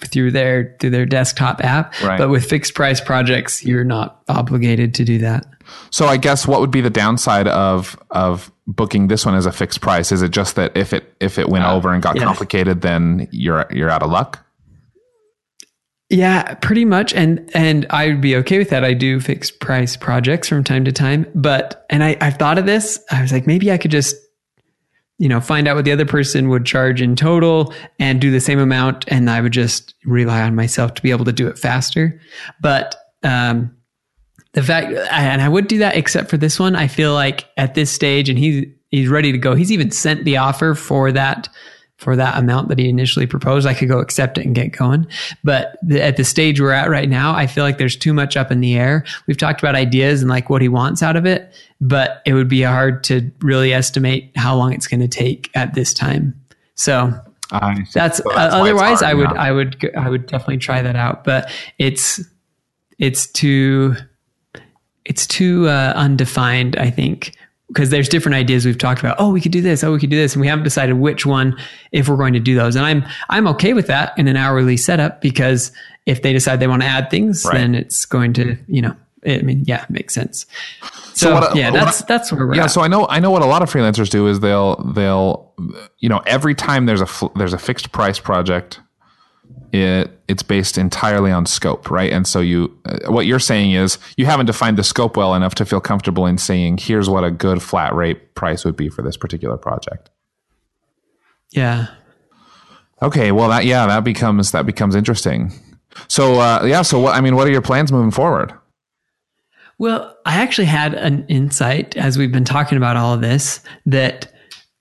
through 0.00 0.30
their 0.30 0.76
through 0.78 0.90
their 0.90 1.06
desktop 1.06 1.64
app. 1.64 1.98
Right. 2.02 2.18
But 2.18 2.28
with 2.28 2.44
fixed 2.44 2.74
price 2.74 3.00
projects, 3.00 3.64
you're 3.64 3.84
not 3.84 4.22
obligated 4.28 4.94
to 4.94 5.04
do 5.04 5.18
that. 5.18 5.46
So 5.90 6.06
I 6.06 6.16
guess 6.16 6.46
what 6.46 6.60
would 6.60 6.70
be 6.70 6.80
the 6.80 6.90
downside 6.90 7.48
of 7.48 7.98
of 8.10 8.52
booking 8.66 9.08
this 9.08 9.24
one 9.24 9.34
as 9.34 9.46
a 9.46 9.52
fixed 9.52 9.80
price? 9.80 10.12
Is 10.12 10.22
it 10.22 10.30
just 10.30 10.56
that 10.56 10.76
if 10.76 10.92
it 10.92 11.14
if 11.20 11.38
it 11.38 11.48
went 11.48 11.64
uh, 11.64 11.74
over 11.74 11.92
and 11.92 12.02
got 12.02 12.16
yeah. 12.16 12.24
complicated, 12.24 12.82
then 12.82 13.28
you're 13.30 13.66
you're 13.70 13.90
out 13.90 14.02
of 14.02 14.10
luck? 14.10 14.44
Yeah, 16.10 16.54
pretty 16.54 16.84
much. 16.84 17.14
And 17.14 17.48
and 17.54 17.86
I 17.88 18.08
would 18.08 18.20
be 18.20 18.34
okay 18.36 18.58
with 18.58 18.70
that. 18.70 18.84
I 18.84 18.94
do 18.94 19.20
fixed 19.20 19.60
price 19.60 19.96
projects 19.96 20.48
from 20.48 20.64
time 20.64 20.84
to 20.84 20.92
time. 20.92 21.24
But 21.36 21.86
and 21.88 22.02
I, 22.02 22.16
I've 22.20 22.36
thought 22.36 22.58
of 22.58 22.66
this. 22.66 22.98
I 23.12 23.22
was 23.22 23.32
like, 23.32 23.46
maybe 23.46 23.70
I 23.70 23.78
could 23.78 23.92
just, 23.92 24.16
you 25.18 25.28
know, 25.28 25.40
find 25.40 25.68
out 25.68 25.76
what 25.76 25.84
the 25.84 25.92
other 25.92 26.04
person 26.04 26.48
would 26.48 26.66
charge 26.66 27.00
in 27.00 27.14
total 27.14 27.72
and 28.00 28.20
do 28.20 28.32
the 28.32 28.40
same 28.40 28.58
amount. 28.58 29.04
And 29.06 29.30
I 29.30 29.40
would 29.40 29.52
just 29.52 29.94
rely 30.04 30.42
on 30.42 30.56
myself 30.56 30.94
to 30.94 31.02
be 31.02 31.12
able 31.12 31.26
to 31.26 31.32
do 31.32 31.46
it 31.46 31.56
faster. 31.58 32.20
But 32.60 32.96
um 33.22 33.76
the 34.52 34.64
fact 34.64 34.92
and 35.12 35.40
I 35.40 35.48
would 35.48 35.68
do 35.68 35.78
that 35.78 35.96
except 35.96 36.28
for 36.28 36.36
this 36.36 36.58
one. 36.58 36.74
I 36.74 36.88
feel 36.88 37.14
like 37.14 37.46
at 37.56 37.74
this 37.74 37.88
stage 37.88 38.28
and 38.28 38.36
he's 38.36 38.66
he's 38.88 39.08
ready 39.08 39.30
to 39.30 39.38
go. 39.38 39.54
He's 39.54 39.70
even 39.70 39.92
sent 39.92 40.24
the 40.24 40.38
offer 40.38 40.74
for 40.74 41.12
that 41.12 41.48
for 42.00 42.16
that 42.16 42.38
amount 42.38 42.68
that 42.68 42.78
he 42.78 42.88
initially 42.88 43.26
proposed, 43.26 43.66
I 43.66 43.74
could 43.74 43.88
go 43.88 43.98
accept 43.98 44.38
it 44.38 44.46
and 44.46 44.54
get 44.54 44.72
going. 44.72 45.06
But 45.44 45.76
the, 45.82 46.02
at 46.02 46.16
the 46.16 46.24
stage 46.24 46.58
we're 46.58 46.72
at 46.72 46.88
right 46.88 47.10
now, 47.10 47.34
I 47.34 47.46
feel 47.46 47.62
like 47.62 47.76
there's 47.76 47.94
too 47.94 48.14
much 48.14 48.38
up 48.38 48.50
in 48.50 48.60
the 48.60 48.74
air. 48.74 49.04
We've 49.26 49.36
talked 49.36 49.60
about 49.60 49.74
ideas 49.74 50.22
and 50.22 50.30
like 50.30 50.48
what 50.48 50.62
he 50.62 50.68
wants 50.68 51.02
out 51.02 51.14
of 51.14 51.26
it, 51.26 51.52
but 51.78 52.22
it 52.24 52.32
would 52.32 52.48
be 52.48 52.62
hard 52.62 53.04
to 53.04 53.30
really 53.40 53.74
estimate 53.74 54.32
how 54.34 54.56
long 54.56 54.72
it's 54.72 54.86
going 54.86 55.00
to 55.00 55.08
take 55.08 55.50
at 55.54 55.74
this 55.74 55.92
time. 55.92 56.34
So 56.74 57.12
uh, 57.52 57.74
that's, 57.92 58.22
well, 58.24 58.34
that's 58.34 58.54
uh, 58.54 58.58
otherwise 58.58 59.02
I 59.02 59.12
would, 59.12 59.26
I 59.26 59.52
would, 59.52 59.90
I 59.94 60.08
would 60.08 60.26
definitely 60.26 60.58
try 60.58 60.80
that 60.80 60.96
out, 60.96 61.22
but 61.22 61.52
it's, 61.78 62.18
it's 62.98 63.26
too, 63.26 63.94
it's 65.04 65.26
too 65.26 65.68
uh, 65.68 65.92
undefined, 65.96 66.76
I 66.76 66.88
think, 66.88 67.36
because 67.72 67.90
there's 67.90 68.08
different 68.08 68.34
ideas 68.34 68.66
we've 68.66 68.78
talked 68.78 69.00
about. 69.00 69.16
Oh, 69.18 69.30
we 69.30 69.40
could 69.40 69.52
do 69.52 69.60
this. 69.60 69.84
Oh, 69.84 69.92
we 69.92 70.00
could 70.00 70.10
do 70.10 70.16
this, 70.16 70.34
and 70.34 70.40
we 70.40 70.48
haven't 70.48 70.64
decided 70.64 70.94
which 70.94 71.24
one 71.24 71.56
if 71.92 72.08
we're 72.08 72.16
going 72.16 72.32
to 72.32 72.40
do 72.40 72.54
those. 72.54 72.76
And 72.76 72.84
I'm 72.84 73.04
I'm 73.28 73.46
okay 73.48 73.74
with 73.74 73.86
that 73.86 74.12
in 74.18 74.28
an 74.28 74.36
hourly 74.36 74.76
setup 74.76 75.20
because 75.20 75.72
if 76.06 76.22
they 76.22 76.32
decide 76.32 76.60
they 76.60 76.66
want 76.66 76.82
to 76.82 76.88
add 76.88 77.10
things, 77.10 77.44
right. 77.44 77.54
then 77.54 77.74
it's 77.74 78.04
going 78.04 78.32
to 78.34 78.56
you 78.66 78.82
know. 78.82 78.96
I 79.26 79.42
mean, 79.42 79.64
yeah, 79.66 79.84
makes 79.90 80.14
sense. 80.14 80.46
So, 81.12 81.38
so 81.38 81.54
yeah, 81.54 81.70
that's 81.70 82.02
that's 82.04 82.32
where 82.32 82.46
we're 82.46 82.54
yeah. 82.54 82.64
At. 82.64 82.70
So 82.70 82.80
I 82.80 82.88
know 82.88 83.06
I 83.08 83.20
know 83.20 83.30
what 83.30 83.42
a 83.42 83.46
lot 83.46 83.60
of 83.62 83.70
freelancers 83.70 84.08
do 84.08 84.26
is 84.26 84.40
they'll 84.40 84.76
they'll 84.94 85.52
you 85.98 86.08
know 86.08 86.22
every 86.26 86.54
time 86.54 86.86
there's 86.86 87.02
a 87.02 87.30
there's 87.36 87.52
a 87.52 87.58
fixed 87.58 87.92
price 87.92 88.18
project 88.18 88.80
it 89.72 90.20
it's 90.28 90.42
based 90.42 90.78
entirely 90.78 91.30
on 91.30 91.46
scope, 91.46 91.90
right? 91.90 92.12
And 92.12 92.26
so 92.26 92.40
you 92.40 92.76
uh, 92.84 93.10
what 93.10 93.26
you're 93.26 93.38
saying 93.38 93.72
is 93.72 93.98
you 94.16 94.26
haven't 94.26 94.46
defined 94.46 94.78
the 94.78 94.84
scope 94.84 95.16
well 95.16 95.34
enough 95.34 95.54
to 95.56 95.64
feel 95.64 95.80
comfortable 95.80 96.26
in 96.26 96.38
saying 96.38 96.78
here's 96.78 97.08
what 97.08 97.24
a 97.24 97.30
good 97.30 97.62
flat 97.62 97.94
rate 97.94 98.34
price 98.34 98.64
would 98.64 98.76
be 98.76 98.88
for 98.88 99.02
this 99.02 99.16
particular 99.16 99.56
project. 99.56 100.10
Yeah. 101.50 101.88
Okay, 103.02 103.32
well 103.32 103.48
that 103.48 103.64
yeah, 103.64 103.86
that 103.86 104.04
becomes 104.04 104.52
that 104.52 104.66
becomes 104.66 104.94
interesting. 104.94 105.52
So 106.08 106.40
uh, 106.40 106.64
yeah, 106.64 106.82
so 106.82 106.98
what 106.98 107.16
I 107.16 107.20
mean, 107.20 107.36
what 107.36 107.46
are 107.46 107.50
your 107.50 107.62
plans 107.62 107.90
moving 107.90 108.10
forward? 108.10 108.52
Well, 109.78 110.14
I 110.26 110.42
actually 110.42 110.66
had 110.66 110.92
an 110.92 111.24
insight 111.28 111.96
as 111.96 112.18
we've 112.18 112.30
been 112.30 112.44
talking 112.44 112.76
about 112.76 112.98
all 112.98 113.14
of 113.14 113.22
this 113.22 113.60
that 113.86 114.30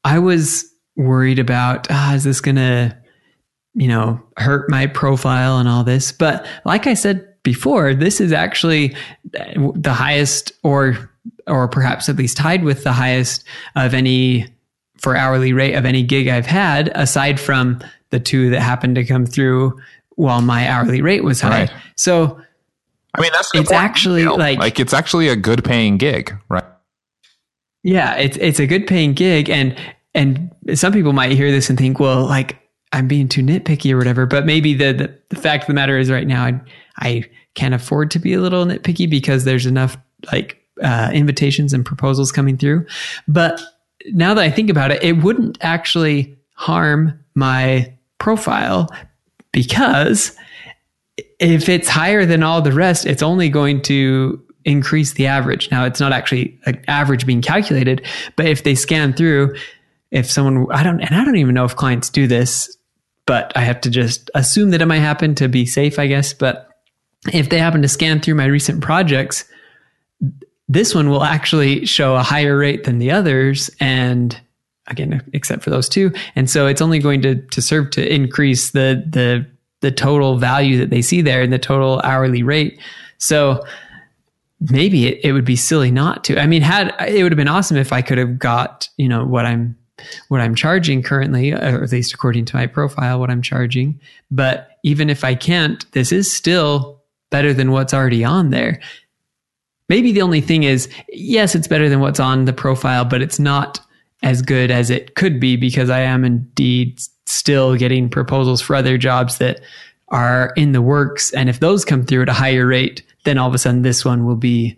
I 0.04 0.20
was 0.20 0.66
worried 0.98 1.40
about. 1.40 1.88
Ah, 1.90 2.16
is 2.16 2.26
this 2.26 2.42
going 2.42 2.58
to 2.58 2.99
you 3.74 3.88
know, 3.88 4.22
hurt 4.38 4.70
my 4.70 4.88
profile 4.88 5.58
and 5.58 5.70
all 5.70 5.84
this. 5.84 6.12
But 6.12 6.46
like 6.66 6.88
I 6.88 6.94
said 6.94 7.26
before, 7.44 7.94
this 7.94 8.20
is 8.20 8.32
actually 8.32 8.96
uh, 9.40 9.72
the 9.76 9.94
highest 9.94 10.52
or 10.64 11.10
or 11.48 11.68
perhaps 11.68 12.10
at 12.10 12.16
least 12.16 12.38
tied 12.38 12.64
with 12.64 12.84
the 12.84 12.94
highest 12.94 13.44
of 13.76 13.94
any 13.94 14.48
for 14.98 15.16
hourly 15.16 15.54
rate 15.54 15.76
of 15.76 15.86
any 15.86 16.04
gig 16.04 16.28
I've 16.28 16.46
had 16.46 16.92
aside 16.96 17.40
from 17.40 17.80
the 18.10 18.20
two 18.20 18.50
that 18.50 18.62
happened 18.62 18.96
to 18.96 19.06
come 19.06 19.26
through 19.26 19.80
while 20.16 20.42
my 20.42 20.68
hourly 20.68 21.02
rate 21.02 21.24
was 21.24 21.42
high. 21.42 21.62
Right. 21.62 21.72
So 21.96 22.40
I 23.14 23.22
mean 23.22 23.32
that's 23.32 23.50
it's 23.54 23.72
actually 23.72 24.26
like 24.26 24.60
like 24.60 24.80
it's 24.80 24.94
actually 24.94 25.30
a 25.30 25.36
good 25.36 25.64
paying 25.64 25.98
gig, 25.98 26.36
right? 26.50 26.66
Yeah, 27.84 28.16
it's 28.16 28.38
it's 28.38 28.60
a 28.60 28.68
good 28.68 28.88
paying 28.88 29.14
gig 29.14 29.50
and 29.50 29.76
and 30.14 30.52
some 30.74 30.92
people 30.92 31.14
might 31.14 31.32
hear 31.32 31.52
this 31.52 31.70
and 31.70 31.78
think, 31.78 32.00
well, 32.00 32.26
like 32.26 32.58
I'm 32.92 33.08
being 33.08 33.28
too 33.28 33.42
nitpicky 33.42 33.92
or 33.92 33.98
whatever. 33.98 34.26
But 34.26 34.46
maybe 34.46 34.74
the, 34.74 34.94
the, 34.94 35.20
the 35.30 35.36
fact 35.36 35.64
of 35.64 35.68
the 35.68 35.74
matter 35.74 35.98
is 35.98 36.10
right 36.10 36.28
now 36.28 36.44
I, 36.44 36.62
I 36.98 37.30
can't 37.56 37.74
afford 37.74 38.12
to 38.12 38.20
be 38.20 38.34
a 38.34 38.42
little 38.42 38.66
nitpicky 38.66 39.10
because 39.10 39.44
there's 39.44 39.66
enough 39.66 39.98
like 40.32 40.58
uh, 40.82 41.12
invitations 41.14 41.74
and 41.74 41.86
proposals 41.86 42.32
coming 42.32 42.58
through. 42.58 42.86
But 43.28 43.62
now 44.08 44.34
that 44.34 44.44
I 44.44 44.50
think 44.50 44.70
about 44.70 44.92
it, 44.92 45.04
it 45.04 45.24
wouldn't 45.24 45.58
actually 45.62 46.38
harm 46.54 47.20
my 47.36 47.94
profile 48.18 48.90
because 49.52 50.36
if 51.40 51.70
it's 51.70 51.88
higher 51.88 52.26
than 52.26 52.44
all 52.44 52.62
the 52.62 52.72
rest, 52.72 53.06
it's 53.06 53.24
only 53.24 53.50
going 53.50 53.82
to 53.84 54.42
increase 54.66 55.14
the 55.14 55.28
average. 55.28 55.72
Now, 55.72 55.86
it's 55.86 56.00
not 56.00 56.12
actually 56.12 56.60
an 56.66 56.84
average 56.88 57.26
being 57.26 57.42
calculated, 57.42 58.06
but 58.36 58.46
if 58.46 58.64
they 58.64 58.76
scan 58.76 59.14
through, 59.14 59.56
if 60.12 60.30
someone, 60.30 60.68
I 60.72 60.84
don't, 60.84 61.00
and 61.02 61.16
I 61.16 61.24
don't 61.24 61.38
even 61.38 61.56
know 61.56 61.66
if 61.66 61.76
clients 61.76 62.10
do 62.10 62.28
this 62.28 62.76
but 63.30 63.56
I 63.56 63.62
have 63.62 63.80
to 63.82 63.92
just 63.92 64.32
assume 64.34 64.72
that 64.72 64.82
it 64.82 64.88
might 64.88 65.02
happen 65.02 65.36
to 65.36 65.48
be 65.48 65.68
safe, 65.68 66.00
I 66.00 66.08
guess. 66.08 66.34
But 66.34 66.68
if 67.32 67.50
they 67.50 67.60
happen 67.60 67.84
to 67.84 67.88
scan 67.88 68.22
through 68.22 68.34
my 68.34 68.46
recent 68.46 68.82
projects, 68.82 69.46
this 70.68 70.96
one 70.96 71.12
will 71.12 71.24
actually 71.24 71.86
show 71.86 72.16
a 72.16 72.24
higher 72.24 72.58
rate 72.58 72.86
than 72.86 72.98
the 72.98 73.12
others. 73.12 73.70
And 73.80 74.42
again, 74.88 75.22
except 75.32 75.62
for 75.62 75.70
those 75.70 75.88
two. 75.88 76.12
And 76.36 76.50
so 76.50 76.66
it's 76.66 76.82
only 76.82 76.98
going 76.98 77.22
to, 77.22 77.36
to 77.36 77.62
serve 77.62 77.92
to 77.92 78.12
increase 78.12 78.72
the, 78.72 79.04
the, 79.08 79.46
the 79.82 79.92
total 79.92 80.38
value 80.40 80.80
that 80.80 80.90
they 80.90 81.04
see 81.04 81.22
there 81.22 81.44
and 81.44 81.54
the 81.54 81.60
total 81.60 82.02
hourly 82.04 82.42
rate. 82.42 82.80
So 83.20 83.64
maybe 84.60 85.06
it, 85.06 85.24
it 85.24 85.34
would 85.34 85.46
be 85.46 85.56
silly 85.56 85.92
not 85.92 86.24
to. 86.24 86.42
I 86.42 86.48
mean, 86.48 86.64
had 86.64 86.96
it 87.08 87.22
would 87.22 87.32
have 87.32 87.38
been 87.38 87.48
awesome 87.48 87.78
if 87.78 87.94
I 87.94 88.02
could 88.02 88.18
have 88.18 88.40
got, 88.40 88.90
you 88.98 89.08
know, 89.08 89.24
what 89.24 89.46
I'm 89.46 89.78
what 90.28 90.42
I'm 90.42 90.56
charging 90.56 91.04
currently, 91.04 91.52
or 91.52 91.84
at 91.84 91.92
least 91.92 92.14
according 92.14 92.46
to 92.46 92.56
my 92.56 92.68
profile, 92.68 93.20
what 93.20 93.30
I'm 93.30 93.42
charging. 93.42 94.00
But 94.32 94.70
even 94.84 95.10
if 95.10 95.24
I 95.24 95.36
can't, 95.36 95.90
this 95.92 96.12
is 96.12 96.32
still 96.32 97.02
better 97.30 97.54
than 97.54 97.72
what's 97.72 97.94
already 97.94 98.24
on 98.24 98.50
there. 98.50 98.80
Maybe 99.88 100.12
the 100.12 100.22
only 100.22 100.42
thing 100.42 100.64
is, 100.64 100.88
yes, 101.10 101.56
it's 101.56 101.68
better 101.68 101.90
than 101.90 102.00
what's 102.00 102.20
on 102.20 102.46
the 102.46 102.54
profile, 102.54 103.06
but 103.06 103.22
it's 103.22 103.40
not 103.40 103.80
as 104.22 104.42
good 104.42 104.70
as 104.70 104.90
it 104.90 105.16
could 105.16 105.40
be 105.40 105.56
because 105.56 105.90
I 105.90 106.02
am 106.02 106.26
indeed 106.26 107.02
still 107.26 107.76
getting 107.76 108.10
proposals 108.10 108.62
for 108.62 108.76
other 108.76 108.98
jobs 108.98 109.38
that 109.38 109.62
are 110.10 110.54
in 110.56 110.74
the 110.74 110.82
works. 110.82 111.32
And 111.34 111.50
if 111.50 111.60
those 111.60 111.86
come 111.86 112.04
through 112.04 112.24
at 112.24 112.30
a 112.30 112.34
higher 112.34 112.66
rate, 112.68 113.04
then 113.24 113.38
all 113.38 113.48
of 113.48 113.54
a 113.54 113.58
sudden 113.58 113.82
this 113.82 114.04
one 114.04 114.26
will 114.26 114.36
be, 114.36 114.78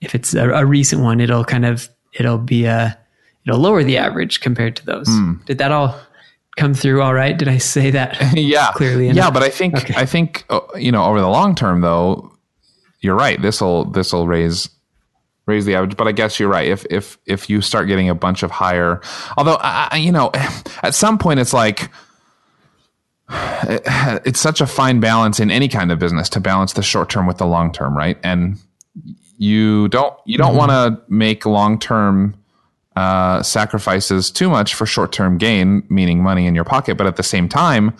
if 0.00 0.14
it's 0.14 0.34
a, 0.34 0.50
a 0.50 0.64
recent 0.64 1.02
one, 1.02 1.20
it'll 1.20 1.44
kind 1.44 1.66
of, 1.66 1.88
it'll 2.12 2.38
be 2.38 2.64
a, 2.64 2.98
it'll 3.46 3.60
lower 3.60 3.84
the 3.84 3.98
average 3.98 4.40
compared 4.40 4.76
to 4.76 4.86
those. 4.86 5.08
Mm. 5.08 5.44
Did 5.46 5.58
that 5.58 5.72
all 5.72 5.98
come 6.56 6.74
through 6.74 7.02
all 7.02 7.14
right? 7.14 7.36
Did 7.36 7.48
I 7.48 7.58
say 7.58 7.90
that? 7.90 8.16
yeah, 8.34 8.72
clearly. 8.74 9.08
Enough? 9.08 9.24
Yeah, 9.24 9.30
but 9.30 9.42
I 9.42 9.50
think 9.50 9.76
okay. 9.76 9.94
I 9.96 10.06
think 10.06 10.44
uh, 10.50 10.60
you 10.76 10.92
know 10.92 11.04
over 11.04 11.20
the 11.20 11.28
long 11.28 11.54
term 11.54 11.80
though, 11.80 12.32
you're 13.00 13.16
right. 13.16 13.40
This 13.40 13.60
will 13.60 13.84
this 13.84 14.12
will 14.12 14.26
raise 14.26 14.68
raise 15.46 15.64
the 15.64 15.74
average. 15.74 15.96
But 15.96 16.06
I 16.08 16.12
guess 16.12 16.38
you're 16.38 16.48
right. 16.48 16.68
If 16.68 16.84
if 16.90 17.18
if 17.26 17.48
you 17.50 17.60
start 17.60 17.88
getting 17.88 18.08
a 18.08 18.14
bunch 18.14 18.42
of 18.42 18.50
higher, 18.50 19.00
although 19.36 19.58
I, 19.60 19.96
you 19.96 20.12
know, 20.12 20.30
at 20.82 20.94
some 20.94 21.18
point 21.18 21.40
it's 21.40 21.52
like 21.52 21.90
it's 23.30 24.40
such 24.40 24.60
a 24.60 24.66
fine 24.66 25.00
balance 25.00 25.40
in 25.40 25.50
any 25.50 25.68
kind 25.68 25.90
of 25.90 25.98
business 25.98 26.28
to 26.30 26.40
balance 26.40 26.74
the 26.74 26.82
short 26.82 27.10
term 27.10 27.26
with 27.26 27.38
the 27.38 27.46
long 27.46 27.72
term, 27.72 27.96
right? 27.96 28.18
And 28.22 28.58
you 29.38 29.88
don't 29.88 30.14
you 30.24 30.38
don't 30.38 30.50
mm-hmm. 30.50 30.58
want 30.58 30.70
to 30.70 31.02
make 31.12 31.46
long 31.46 31.78
term 31.78 32.37
uh, 32.98 33.42
sacrifices 33.44 34.28
too 34.28 34.50
much 34.50 34.74
for 34.74 34.84
short 34.84 35.12
term 35.12 35.38
gain, 35.38 35.84
meaning 35.88 36.20
money 36.20 36.46
in 36.48 36.54
your 36.54 36.64
pocket. 36.64 36.96
But 36.96 37.06
at 37.06 37.14
the 37.14 37.22
same 37.22 37.48
time, 37.48 37.94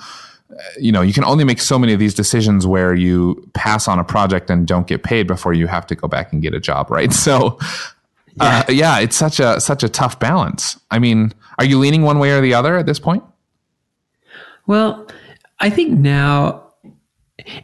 uh, 0.51 0.57
you 0.81 0.91
know, 0.91 1.03
you 1.03 1.13
can 1.13 1.25
only 1.25 1.45
make 1.45 1.61
so 1.61 1.79
many 1.79 1.93
of 1.93 2.01
these 2.01 2.15
decisions 2.15 2.67
where 2.67 2.95
you 2.95 3.49
pass 3.55 3.87
on 3.87 4.01
a 4.01 4.05
project 4.05 4.51
and 4.51 4.67
don't 4.67 4.89
get 4.89 5.05
paid 5.05 5.29
before 5.29 5.53
you 5.53 5.69
have 5.69 5.87
to 5.87 5.95
go 5.95 6.09
back 6.09 6.33
and 6.33 6.43
get 6.43 6.53
a 6.53 6.59
job, 6.59 6.91
right? 6.91 7.13
So, 7.29 7.59
uh, 8.41 8.65
yeah. 8.69 8.71
yeah, 8.71 8.99
it's 8.99 9.15
such 9.17 9.39
a 9.39 9.61
such 9.61 9.85
a 9.85 9.89
tough 9.89 10.19
balance. 10.19 10.81
I 10.91 10.99
mean, 10.99 11.33
are 11.59 11.65
you 11.65 11.79
leaning 11.79 12.03
one 12.03 12.19
way 12.19 12.31
or 12.33 12.41
the 12.41 12.55
other 12.55 12.77
at 12.77 12.87
this 12.87 12.99
point? 12.99 13.23
Well, 14.67 15.07
I 15.61 15.71
think 15.71 15.97
now 15.97 16.68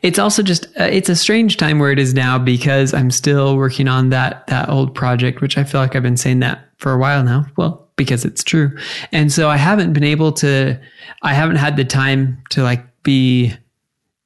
it's 0.02 0.18
also 0.18 0.42
just 0.42 0.66
uh, 0.78 0.84
it's 0.84 1.08
a 1.08 1.16
strange 1.16 1.56
time 1.56 1.78
where 1.78 1.90
it 1.90 1.98
is 1.98 2.14
now 2.14 2.38
because 2.38 2.94
I'm 2.94 3.10
still 3.10 3.56
working 3.56 3.88
on 3.88 4.10
that 4.10 4.46
that 4.46 4.68
old 4.68 4.94
project, 4.94 5.40
which 5.40 5.58
I 5.58 5.64
feel 5.64 5.80
like 5.80 5.96
I've 5.96 6.02
been 6.02 6.16
saying 6.16 6.40
that 6.40 6.68
for 6.78 6.92
a 6.92 6.98
while 6.98 7.22
now. 7.24 7.46
Well, 7.56 7.88
because 7.96 8.24
it's 8.24 8.42
true. 8.42 8.76
And 9.12 9.32
so 9.32 9.48
I 9.48 9.56
haven't 9.56 9.92
been 9.92 10.04
able 10.04 10.32
to, 10.32 10.80
I 11.22 11.34
haven't 11.34 11.56
had 11.56 11.76
the 11.76 11.84
time 11.84 12.42
to 12.50 12.62
like 12.62 12.84
be 13.02 13.54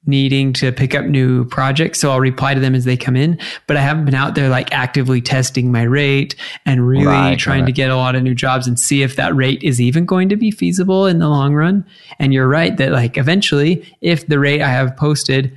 needing 0.05 0.53
to 0.53 0.71
pick 0.71 0.95
up 0.95 1.05
new 1.05 1.45
projects. 1.45 1.99
So 1.99 2.11
I'll 2.11 2.19
reply 2.19 2.53
to 2.53 2.59
them 2.59 2.73
as 2.73 2.85
they 2.85 2.97
come 2.97 3.15
in, 3.15 3.37
but 3.67 3.77
I 3.77 3.81
haven't 3.81 4.05
been 4.05 4.15
out 4.15 4.33
there 4.33 4.49
like 4.49 4.71
actively 4.73 5.21
testing 5.21 5.71
my 5.71 5.83
rate 5.83 6.35
and 6.65 6.87
really 6.87 7.05
right, 7.05 7.37
trying 7.37 7.65
to 7.65 7.71
get 7.71 7.91
a 7.91 7.97
lot 7.97 8.15
of 8.15 8.23
new 8.23 8.33
jobs 8.33 8.65
and 8.65 8.79
see 8.79 9.03
if 9.03 9.17
that 9.17 9.35
rate 9.35 9.61
is 9.61 9.81
even 9.81 10.05
going 10.05 10.29
to 10.29 10.35
be 10.35 10.51
feasible 10.51 11.05
in 11.05 11.19
the 11.19 11.27
long 11.27 11.53
run. 11.53 11.85
And 12.17 12.33
you're 12.33 12.47
right 12.47 12.75
that 12.77 12.91
like 12.91 13.17
eventually, 13.17 13.85
if 14.01 14.27
the 14.27 14.39
rate 14.39 14.61
I 14.61 14.69
have 14.69 14.95
posted, 14.95 15.55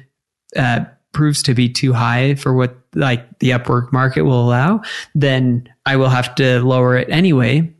uh, 0.56 0.84
proves 1.12 1.42
to 1.42 1.54
be 1.54 1.68
too 1.68 1.92
high 1.92 2.34
for 2.34 2.54
what 2.54 2.76
like 2.94 3.38
the 3.38 3.50
Upwork 3.50 3.92
market 3.92 4.22
will 4.22 4.42
allow, 4.42 4.82
then 5.14 5.68
I 5.86 5.96
will 5.96 6.08
have 6.08 6.34
to 6.36 6.60
lower 6.60 6.96
it 6.96 7.08
anyway. 7.10 7.72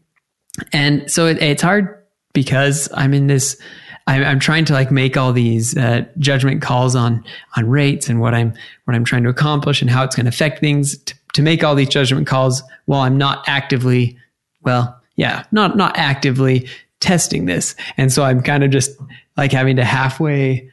And 0.72 1.10
so 1.10 1.26
it, 1.26 1.42
it's 1.42 1.62
hard 1.62 2.02
because 2.32 2.88
I'm 2.94 3.14
in 3.14 3.26
this. 3.26 3.60
I'm, 4.06 4.24
I'm 4.24 4.40
trying 4.40 4.64
to 4.66 4.72
like 4.72 4.90
make 4.90 5.16
all 5.16 5.32
these 5.32 5.76
uh, 5.76 6.04
judgment 6.18 6.62
calls 6.62 6.94
on 6.96 7.24
on 7.56 7.68
rates 7.68 8.08
and 8.08 8.20
what 8.20 8.34
I'm 8.34 8.54
what 8.84 8.94
I'm 8.94 9.04
trying 9.04 9.22
to 9.24 9.28
accomplish 9.28 9.80
and 9.80 9.90
how 9.90 10.04
it's 10.04 10.16
going 10.16 10.26
to 10.26 10.30
affect 10.30 10.60
things. 10.60 10.98
To, 10.98 11.14
to 11.34 11.42
make 11.42 11.64
all 11.64 11.74
these 11.74 11.88
judgment 11.88 12.26
calls 12.26 12.62
while 12.86 13.00
I'm 13.00 13.16
not 13.16 13.44
actively, 13.46 14.18
well, 14.62 15.00
yeah, 15.16 15.44
not 15.52 15.76
not 15.76 15.96
actively 15.96 16.68
testing 17.00 17.46
this. 17.46 17.74
And 17.96 18.12
so 18.12 18.22
I'm 18.22 18.42
kind 18.42 18.64
of 18.64 18.70
just 18.70 18.90
like 19.36 19.52
having 19.52 19.76
to 19.76 19.84
halfway 19.84 20.70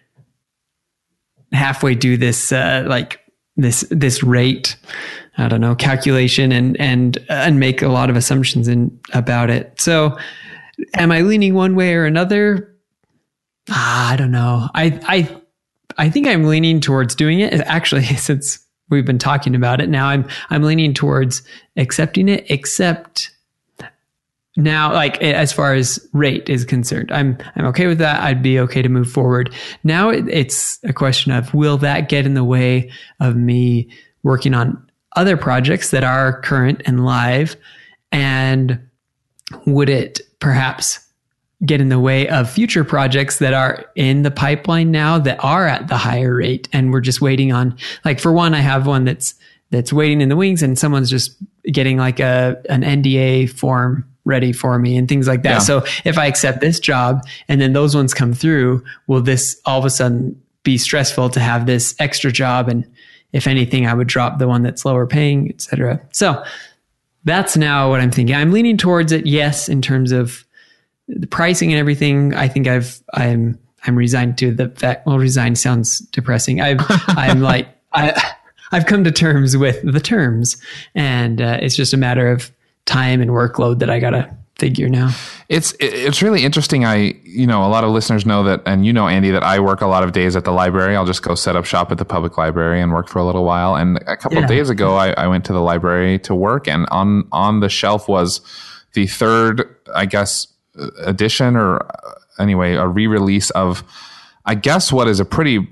halfway 1.52 1.96
do 1.96 2.18
this 2.18 2.52
uh, 2.52 2.86
like 2.88 3.20
this 3.58 3.86
this 3.90 4.24
rate 4.24 4.78
I 5.38 5.48
don't 5.48 5.62
know 5.62 5.76
calculation 5.76 6.52
and 6.52 6.80
and 6.80 7.18
and 7.30 7.60
make 7.60 7.82
a 7.82 7.88
lot 7.88 8.10
of 8.10 8.16
assumptions 8.16 8.68
in 8.68 9.00
about 9.14 9.50
it. 9.50 9.80
So 9.80 10.18
am 10.96 11.12
I 11.12 11.22
leaning 11.22 11.54
one 11.54 11.76
way 11.76 11.94
or 11.94 12.06
another? 12.06 12.76
Ah, 13.70 14.12
I 14.12 14.16
don't 14.16 14.32
know. 14.32 14.68
I 14.74 15.00
I 15.04 15.42
I 15.98 16.10
think 16.10 16.28
I'm 16.28 16.46
leaning 16.46 16.80
towards 16.80 17.16
doing 17.16 17.40
it. 17.40 17.54
Actually, 17.54 18.04
since 18.18 18.60
we've 18.90 19.06
been 19.06 19.20
talking 19.20 19.56
about 19.56 19.82
it 19.82 19.90
now, 19.90 20.08
I'm 20.08 20.28
I'm 20.50 20.64
leaning 20.64 20.94
towards 20.94 21.44
accepting 21.78 22.30
it. 22.30 22.50
Except 22.50 23.32
now 24.58 24.92
like 24.92 25.22
as 25.22 25.54
far 25.54 25.74
as 25.74 26.06
rate 26.12 26.50
is 26.50 26.66
concerned 26.66 27.12
i'm 27.12 27.38
i'm 27.56 27.66
okay 27.66 27.88
with 27.88 28.00
that 28.00 28.22
i'd 28.24 28.42
be 28.42 28.60
okay 28.60 28.82
to 28.82 28.90
move 28.90 29.10
forward 29.10 29.54
now 29.84 30.10
it, 30.10 30.28
it's 30.28 30.80
a 30.84 30.92
question 30.92 31.32
of 31.32 31.54
will 31.54 31.78
that 31.78 32.10
get 32.10 32.26
in 32.26 32.34
the 32.34 32.44
way 32.44 32.92
of 33.20 33.36
me 33.36 33.88
working 34.24 34.54
on 34.54 34.90
other 35.16 35.38
projects 35.38 35.92
that 35.92 36.04
are 36.04 36.42
current 36.42 36.82
and 36.86 37.06
live 37.06 37.56
and 38.12 38.80
would 39.66 39.90
it 39.90 40.22
perhaps 40.40 41.00
get 41.66 41.82
in 41.82 41.90
the 41.90 42.00
way 42.00 42.28
of 42.30 42.50
future 42.50 42.84
projects 42.84 43.40
that 43.40 43.54
are 43.54 43.86
in 43.96 44.24
the 44.24 44.32
pipeline 44.32 44.92
now 44.92 45.20
that 45.20 45.44
are 45.44 45.68
at 45.68 45.88
the 45.90 45.98
higher 45.98 46.36
rate 46.36 46.70
and 46.72 46.94
we're 46.94 47.02
just 47.02 47.20
waiting 47.20 47.52
on 47.52 47.76
like 48.06 48.18
for 48.18 48.32
one 48.32 48.54
i 48.54 48.62
have 48.62 48.88
one 48.88 49.04
that's 49.04 49.36
that's 49.70 49.92
waiting 49.92 50.22
in 50.22 50.30
the 50.30 50.38
wings 50.38 50.64
and 50.64 50.80
someone's 50.80 51.10
just 51.10 51.36
getting 51.66 51.98
like 51.98 52.22
a 52.22 52.62
an 52.70 52.82
nda 52.82 53.50
form 53.50 54.10
ready 54.30 54.54
for 54.54 54.78
me 54.80 54.96
and 54.96 55.10
things 55.10 55.28
like 55.28 55.44
that. 55.44 55.50
Yeah. 55.50 55.60
So 55.60 55.84
if 56.06 56.18
I 56.18 56.28
accept 56.28 56.62
this 56.62 56.80
job 56.80 57.28
and 57.50 57.60
then 57.60 57.74
those 57.74 57.96
ones 57.96 58.14
come 58.14 58.34
through, 58.34 58.84
will 59.08 59.22
this 59.22 59.60
all 59.66 59.80
of 59.80 59.86
a 59.86 59.90
sudden 59.90 60.42
be 60.64 60.78
stressful 60.78 61.32
to 61.32 61.40
have 61.40 61.66
this 61.66 61.96
extra 62.00 62.32
job? 62.32 62.70
And 62.70 62.86
if 63.34 63.48
anything, 63.48 63.88
I 63.88 63.94
would 63.94 64.08
drop 64.08 64.38
the 64.38 64.48
one 64.48 64.62
that's 64.62 64.86
lower 64.86 65.08
paying, 65.08 65.50
etc. 65.50 66.00
So 66.12 66.44
that's 67.26 67.58
now 67.58 67.90
what 67.90 68.00
I'm 68.00 68.12
thinking. 68.12 68.36
I'm 68.36 68.52
leaning 68.52 68.78
towards 68.78 69.12
it, 69.12 69.26
yes, 69.26 69.68
in 69.68 69.82
terms 69.82 70.12
of 70.12 70.46
the 71.10 71.28
pricing 71.28 71.72
and 71.72 71.80
everything. 71.80 72.34
I 72.34 72.48
think 72.48 72.68
I've 72.68 73.02
I'm 73.14 73.60
I'm 73.86 73.96
resigned 73.96 74.38
to 74.40 74.54
the 74.54 74.70
fact. 74.70 75.06
Well, 75.06 75.18
resigned 75.18 75.58
sounds 75.58 76.00
depressing. 76.00 76.62
I've 76.62 76.80
I'm 77.08 77.42
like 77.42 77.68
I 77.92 78.34
I've 78.72 78.86
come 78.86 79.04
to 79.04 79.12
terms 79.12 79.58
with 79.58 79.82
the 79.84 80.00
terms, 80.00 80.62
and 80.96 81.42
uh, 81.42 81.60
it's 81.62 81.76
just 81.76 81.94
a 81.94 81.98
matter 81.98 82.32
of 82.32 82.52
time 82.86 83.22
and 83.22 83.32
workload 83.32 83.80
that 83.80 83.90
I 83.90 84.00
gotta 84.00 84.36
figure 84.60 84.90
now. 84.90 85.12
It's 85.48 85.74
it's 85.80 86.22
really 86.22 86.44
interesting. 86.44 86.86
I 86.86 87.16
you 87.24 87.48
know 87.48 87.66
a 87.66 87.70
lot 87.70 87.84
of 87.84 87.90
listeners 87.90 88.26
know 88.26 88.44
that, 88.44 88.62
and 88.68 88.86
you 88.86 88.94
know 88.94 89.08
Andy 89.08 89.32
that 89.32 89.44
I 89.44 89.60
work 89.60 89.82
a 89.82 89.88
lot 89.88 90.04
of 90.04 90.12
days 90.12 90.36
at 90.36 90.46
the 90.46 90.52
library. 90.52 90.96
I'll 90.96 91.06
just 91.06 91.24
go 91.24 91.34
set 91.34 91.56
up 91.56 91.66
shop 91.66 91.92
at 91.92 91.98
the 91.98 92.06
public 92.06 92.38
library 92.38 92.82
and 92.82 92.94
work 92.94 93.08
for 93.08 93.18
a 93.18 93.26
little 93.26 93.46
while. 93.46 93.76
And 93.76 93.98
a 94.06 94.16
couple 94.16 94.38
yeah. 94.38 94.44
of 94.44 94.50
days 94.50 94.70
ago, 94.70 94.96
I, 94.96 95.12
I 95.14 95.28
went 95.28 95.46
to 95.46 95.54
the 95.54 95.62
library 95.62 96.20
to 96.20 96.36
work, 96.36 96.68
and 96.68 96.86
on 96.92 97.28
on 97.32 97.62
the 97.62 97.70
shelf 97.70 98.08
was 98.08 98.42
the 98.94 99.08
third, 99.08 99.76
I 99.94 100.06
guess, 100.06 100.48
edition 101.00 101.56
or 101.56 101.82
uh, 101.82 102.14
anyway 102.40 102.74
a 102.74 102.88
re 102.88 103.08
release 103.08 103.50
of, 103.52 103.84
I 104.46 104.56
guess 104.56 104.92
what 104.92 105.08
is 105.08 105.20
a 105.20 105.26
pretty 105.26 105.68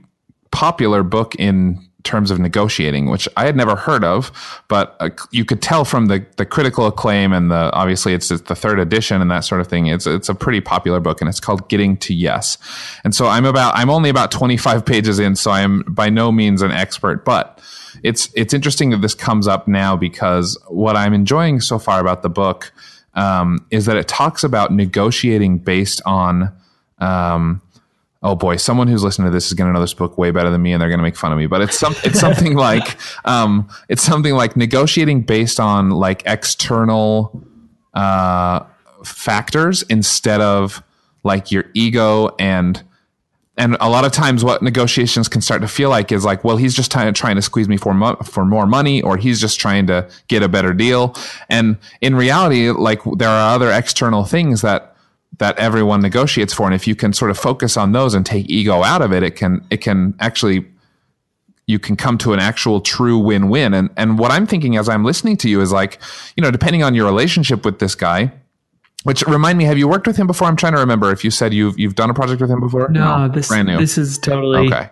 popular 0.52 1.04
book 1.04 1.36
in 1.36 1.88
terms 2.04 2.32
of 2.32 2.40
negotiating, 2.40 3.08
which 3.08 3.28
I 3.36 3.46
had 3.46 3.56
never 3.56 3.76
heard 3.76 4.04
of, 4.04 4.32
but 4.70 4.96
uh, 5.00 5.10
you 5.32 5.44
could 5.44 5.62
tell 5.62 5.84
from 5.84 6.06
the, 6.06 6.26
the 6.38 6.46
critical 6.46 6.88
acclaim 6.88 7.34
and 7.34 7.52
the 7.52 7.70
obviously 7.74 8.14
it's, 8.14 8.32
it's, 8.32 8.44
the 8.44 8.56
third 8.56 8.80
edition 8.80 9.22
and 9.22 9.30
that 9.30 9.42
sort 9.42 9.60
of 9.60 9.68
thing. 9.68 9.88
It's 9.88 10.08
it's 10.08 10.30
a 10.30 10.36
pretty 10.36 10.62
popular 10.62 11.02
book 11.02 11.20
and 11.22 11.30
it's 11.30 11.42
called 11.42 11.68
Getting 11.68 11.98
to 11.98 12.14
Yes. 12.14 12.58
And 13.04 13.14
so 13.14 13.28
I'm 13.28 13.46
about 13.46 13.76
I'm 13.76 13.90
only 13.90 14.10
about 14.10 14.32
25 14.32 14.86
pages 14.86 15.20
in, 15.20 15.36
so 15.36 15.52
I 15.52 15.62
am 15.62 15.84
by 15.88 16.10
no 16.10 16.32
means 16.32 16.62
an 16.62 16.72
expert, 16.72 17.26
but 17.26 17.60
it's 18.04 18.30
it's 18.36 18.54
interesting 18.54 18.92
that 18.92 19.02
this 19.02 19.14
comes 19.14 19.48
up 19.48 19.68
now 19.68 19.98
because 19.98 20.58
what 20.68 20.96
I'm 20.96 21.14
enjoying 21.14 21.60
so 21.60 21.78
far 21.78 22.00
about 22.00 22.22
the 22.22 22.30
book 22.30 22.72
um, 23.18 23.66
is 23.72 23.86
that 23.88 23.98
it 23.98 24.08
talks 24.08 24.46
about 24.46 24.72
negotiating 24.72 25.58
based 25.58 26.02
on 26.06 26.54
um, 27.00 27.62
oh 28.24 28.36
boy, 28.36 28.56
someone 28.58 28.88
who's 28.88 29.04
listening 29.04 29.28
to 29.28 29.32
this 29.32 29.48
is 29.48 29.54
going 29.54 29.68
to 29.70 29.74
know 29.74 29.82
this 29.82 29.94
book 29.94 30.18
way 30.18 30.32
better 30.32 30.50
than 30.50 30.62
me, 30.62 30.74
and 30.74 30.82
they're 30.82 30.90
going 30.90 31.00
to 31.00 31.04
make 31.04 31.16
fun 31.16 31.32
of 31.32 31.38
me. 31.38 31.48
But 31.48 31.62
it's 31.62 31.78
some, 31.78 31.96
it's 32.04 32.20
something 32.28 32.56
like, 32.56 32.98
um, 33.26 33.70
it's 33.90 34.04
something 34.04 34.34
like 34.34 34.56
negotiating 34.56 35.22
based 35.22 35.60
on 35.60 35.90
like 35.90 36.24
external 36.26 37.44
uh, 37.94 38.66
factors 39.04 39.84
instead 39.84 40.42
of 40.42 40.84
like 41.24 41.52
your 41.52 41.66
ego 41.74 42.36
and 42.40 42.84
and 43.58 43.76
a 43.80 43.90
lot 43.90 44.06
of 44.06 44.12
times 44.12 44.44
what 44.44 44.62
negotiations 44.62 45.28
can 45.28 45.42
start 45.42 45.62
to 45.62 45.68
feel 45.68 45.90
like 45.90 46.12
is 46.12 46.24
like 46.24 46.44
well 46.44 46.58
he's 46.58 46.76
just 46.76 46.92
trying 46.92 47.12
to, 47.12 47.20
trying 47.20 47.36
to 47.36 47.42
squeeze 47.42 47.68
me 47.68 47.78
for 47.78 47.94
mo- 47.94 48.16
for 48.18 48.46
more 48.46 48.68
money 48.68 49.02
or 49.02 49.18
he's 49.18 49.42
just 49.42 49.60
trying 49.60 49.88
to 49.88 50.08
get 50.28 50.44
a 50.44 50.48
better 50.48 50.74
deal. 50.74 51.16
And 51.50 51.78
in 52.02 52.16
reality 52.16 52.70
like 52.70 53.02
there 53.18 53.30
are 53.30 53.56
other 53.56 53.72
external 53.72 54.24
things 54.24 54.62
that 54.62 54.96
that 55.40 55.58
everyone 55.60 56.02
negotiates 56.02 56.54
for. 56.54 56.66
And 56.66 56.74
if 56.74 56.88
you 56.88 56.96
can 56.96 57.14
sort 57.14 57.30
of 57.32 57.38
focus 57.38 57.78
on 57.78 57.92
those 57.92 58.14
and 58.14 58.26
take 58.26 58.50
ego 58.50 58.84
out 58.84 59.02
of 59.02 59.12
it 59.12 59.24
it 59.24 59.36
can 59.36 59.66
it 59.70 59.78
can 59.78 60.16
actually 60.20 60.66
you 61.66 61.80
can 61.80 61.98
come 61.98 62.18
to 62.20 62.32
an 62.32 62.40
actual 62.40 62.80
true 62.80 63.18
win-win. 63.18 63.74
And 63.74 63.90
and 63.98 64.20
what 64.20 64.32
i'm 64.32 64.46
thinking 64.46 64.78
as 64.78 64.88
i'm 64.88 65.04
listening 65.04 65.38
to 65.38 65.50
you 65.50 65.62
is 65.62 65.72
like 65.72 66.00
you 66.36 66.44
know 66.44 66.52
depending 66.52 66.84
on 66.84 66.94
your 66.94 67.06
relationship 67.06 67.66
with 67.66 67.80
this 67.80 67.96
guy 67.96 68.32
which 69.08 69.22
remind 69.26 69.58
me 69.58 69.64
have 69.64 69.78
you 69.78 69.88
worked 69.88 70.06
with 70.06 70.18
him 70.18 70.28
before? 70.28 70.50
I'm 70.50 70.58
trying 70.58 70.74
to 70.74 70.80
remember 70.80 71.14
if 71.14 71.24
you 71.24 71.32
said 71.32 71.54
you've 71.54 71.80
you've 71.80 71.96
done 71.96 72.10
a 72.10 72.14
project 72.14 72.42
with 72.42 72.52
him 72.52 72.60
before? 72.60 72.90
No, 72.90 73.26
no. 73.26 73.34
this 73.34 73.48
brand 73.48 73.70
new. 73.70 73.78
this 73.78 73.98
is 73.98 74.18
totally 74.18 74.68
okay. 74.68 74.90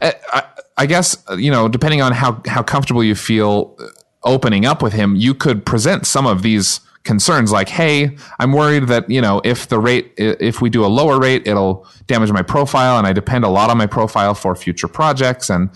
uh, 0.00 0.12
I, 0.32 0.42
I 0.78 0.86
guess 0.86 1.22
you 1.36 1.50
know 1.50 1.68
depending 1.68 2.00
on 2.00 2.12
how 2.12 2.40
how 2.46 2.62
comfortable 2.62 3.04
you 3.04 3.14
feel 3.14 3.76
opening 4.22 4.64
up 4.64 4.82
with 4.82 4.94
him 4.94 5.16
you 5.16 5.34
could 5.34 5.66
present 5.66 6.06
some 6.06 6.26
of 6.26 6.40
these 6.40 6.80
concerns 7.02 7.50
like, 7.50 7.68
hey, 7.68 8.16
I'm 8.38 8.52
worried 8.52 8.88
that, 8.88 9.08
you 9.10 9.22
know, 9.22 9.40
if 9.42 9.68
the 9.68 9.78
rate, 9.78 10.12
if 10.18 10.60
we 10.60 10.68
do 10.68 10.84
a 10.84 10.86
lower 10.86 11.18
rate, 11.18 11.46
it'll 11.46 11.86
damage 12.06 12.30
my 12.30 12.42
profile 12.42 12.98
and 12.98 13.06
I 13.06 13.14
depend 13.14 13.42
a 13.44 13.48
lot 13.48 13.70
on 13.70 13.78
my 13.78 13.86
profile 13.86 14.34
for 14.34 14.54
future 14.54 14.86
projects. 14.86 15.48
And, 15.48 15.70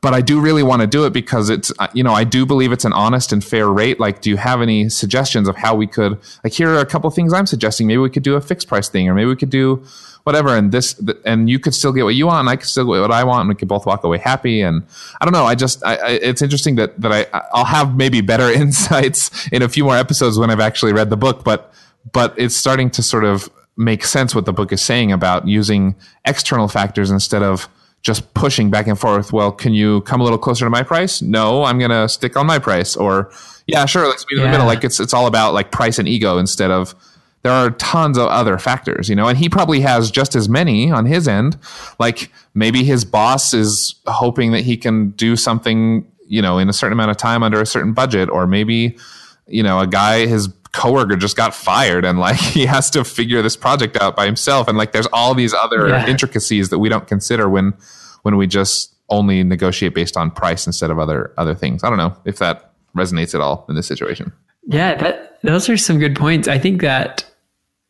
but 0.00 0.14
I 0.14 0.20
do 0.20 0.40
really 0.40 0.62
want 0.62 0.82
to 0.82 0.86
do 0.86 1.04
it 1.06 1.12
because 1.12 1.50
it's, 1.50 1.72
uh, 1.78 1.88
you 1.92 2.02
know, 2.02 2.12
I 2.12 2.24
do 2.24 2.46
believe 2.46 2.72
it's 2.72 2.84
an 2.84 2.92
honest 2.92 3.32
and 3.32 3.42
fair 3.42 3.68
rate. 3.68 3.98
Like, 3.98 4.20
do 4.20 4.30
you 4.30 4.36
have 4.36 4.62
any 4.62 4.88
suggestions 4.88 5.48
of 5.48 5.56
how 5.56 5.74
we 5.74 5.86
could, 5.86 6.18
like, 6.44 6.52
here 6.52 6.70
are 6.70 6.78
a 6.78 6.86
couple 6.86 7.10
things 7.10 7.32
I'm 7.32 7.46
suggesting. 7.46 7.86
Maybe 7.86 7.98
we 7.98 8.10
could 8.10 8.22
do 8.22 8.34
a 8.34 8.40
fixed 8.40 8.68
price 8.68 8.88
thing 8.88 9.08
or 9.08 9.14
maybe 9.14 9.26
we 9.26 9.36
could 9.36 9.50
do, 9.50 9.84
whatever. 10.24 10.54
And 10.54 10.70
this, 10.70 11.00
and 11.24 11.48
you 11.50 11.58
could 11.58 11.74
still 11.74 11.92
get 11.92 12.04
what 12.04 12.14
you 12.14 12.26
want, 12.26 12.40
and 12.40 12.48
I 12.48 12.56
could 12.56 12.68
still 12.68 12.84
get 12.92 13.00
what 13.00 13.10
I 13.10 13.24
want, 13.24 13.40
and 13.40 13.48
we 13.48 13.54
could 13.54 13.68
both 13.68 13.86
walk 13.86 14.04
away 14.04 14.18
happy. 14.18 14.60
And 14.60 14.84
I 15.20 15.24
don't 15.24 15.32
know. 15.32 15.46
I 15.46 15.54
just, 15.54 15.84
I, 15.84 15.96
I, 15.96 16.10
it's 16.10 16.42
interesting 16.42 16.76
that 16.76 17.00
that 17.00 17.12
I, 17.12 17.40
I'll 17.52 17.64
have 17.64 17.96
maybe 17.96 18.20
better 18.20 18.50
insights 18.62 19.48
in 19.48 19.62
a 19.62 19.68
few 19.68 19.84
more 19.84 19.96
episodes 19.96 20.38
when 20.38 20.50
I've 20.50 20.60
actually 20.60 20.92
read 20.92 21.10
the 21.10 21.16
book. 21.16 21.44
But, 21.44 21.72
but 22.12 22.34
it's 22.36 22.56
starting 22.56 22.90
to 22.90 23.02
sort 23.02 23.24
of 23.24 23.50
make 23.76 24.04
sense 24.04 24.34
what 24.34 24.44
the 24.44 24.52
book 24.52 24.72
is 24.72 24.82
saying 24.82 25.12
about 25.12 25.46
using 25.46 25.94
external 26.24 26.68
factors 26.68 27.10
instead 27.10 27.42
of 27.42 27.68
just 28.02 28.32
pushing 28.34 28.70
back 28.70 28.86
and 28.86 28.98
forth. 28.98 29.32
Well, 29.32 29.52
can 29.52 29.74
you 29.74 30.02
come 30.02 30.20
a 30.20 30.24
little 30.24 30.38
closer 30.38 30.64
to 30.64 30.70
my 30.70 30.82
price? 30.82 31.20
No, 31.20 31.64
I'm 31.64 31.78
going 31.78 31.90
to 31.90 32.08
stick 32.08 32.36
on 32.36 32.46
my 32.46 32.58
price. 32.58 32.96
Or 32.96 33.30
yeah, 33.66 33.84
sure, 33.86 34.06
let's 34.06 34.24
meet 34.30 34.38
in 34.38 34.44
the 34.44 34.50
middle. 34.50 34.66
Like 34.66 34.84
it's 34.84 35.00
it's 35.00 35.12
all 35.12 35.26
about 35.26 35.54
like 35.54 35.70
price 35.70 35.98
and 35.98 36.08
ego 36.08 36.38
instead 36.38 36.70
of 36.70 36.94
there 37.42 37.52
are 37.52 37.70
tons 37.70 38.18
of 38.18 38.26
other 38.28 38.58
factors, 38.58 39.08
you 39.08 39.14
know, 39.14 39.28
and 39.28 39.38
he 39.38 39.48
probably 39.48 39.80
has 39.80 40.10
just 40.10 40.34
as 40.34 40.48
many 40.48 40.90
on 40.90 41.06
his 41.06 41.28
end. 41.28 41.56
Like 41.98 42.32
maybe 42.54 42.82
his 42.82 43.04
boss 43.04 43.54
is 43.54 43.94
hoping 44.06 44.52
that 44.52 44.62
he 44.62 44.76
can 44.76 45.10
do 45.10 45.36
something, 45.36 46.10
you 46.26 46.42
know, 46.42 46.58
in 46.58 46.68
a 46.68 46.72
certain 46.72 46.92
amount 46.92 47.10
of 47.10 47.16
time 47.16 47.42
under 47.42 47.60
a 47.60 47.66
certain 47.66 47.92
budget, 47.92 48.28
or 48.28 48.46
maybe, 48.46 48.98
you 49.46 49.62
know, 49.62 49.78
a 49.78 49.86
guy, 49.86 50.26
his 50.26 50.48
coworker 50.78 51.16
just 51.16 51.36
got 51.36 51.54
fired 51.54 52.04
and 52.04 52.18
like 52.18 52.36
he 52.54 52.64
has 52.66 52.88
to 52.90 53.04
figure 53.04 53.42
this 53.42 53.56
project 53.56 53.96
out 54.00 54.16
by 54.16 54.24
himself. 54.24 54.68
And 54.68 54.78
like 54.78 54.92
there's 54.92 55.08
all 55.12 55.34
these 55.34 55.52
other 55.52 55.88
yeah. 55.88 56.06
intricacies 56.06 56.70
that 56.70 56.78
we 56.78 56.88
don't 56.88 57.06
consider 57.06 57.48
when, 57.48 57.74
when 58.22 58.36
we 58.36 58.46
just 58.46 58.94
only 59.10 59.42
negotiate 59.42 59.94
based 59.94 60.16
on 60.16 60.30
price 60.30 60.66
instead 60.66 60.90
of 60.90 60.98
other, 60.98 61.32
other 61.36 61.54
things. 61.54 61.82
I 61.82 61.88
don't 61.88 61.98
know 61.98 62.16
if 62.24 62.38
that 62.38 62.72
resonates 62.96 63.34
at 63.34 63.40
all 63.40 63.66
in 63.68 63.74
this 63.74 63.86
situation. 63.86 64.32
Yeah, 64.66 64.94
that, 64.96 65.38
those 65.42 65.68
are 65.68 65.76
some 65.76 65.98
good 65.98 66.14
points. 66.14 66.46
I 66.46 66.58
think 66.58 66.82
that 66.82 67.24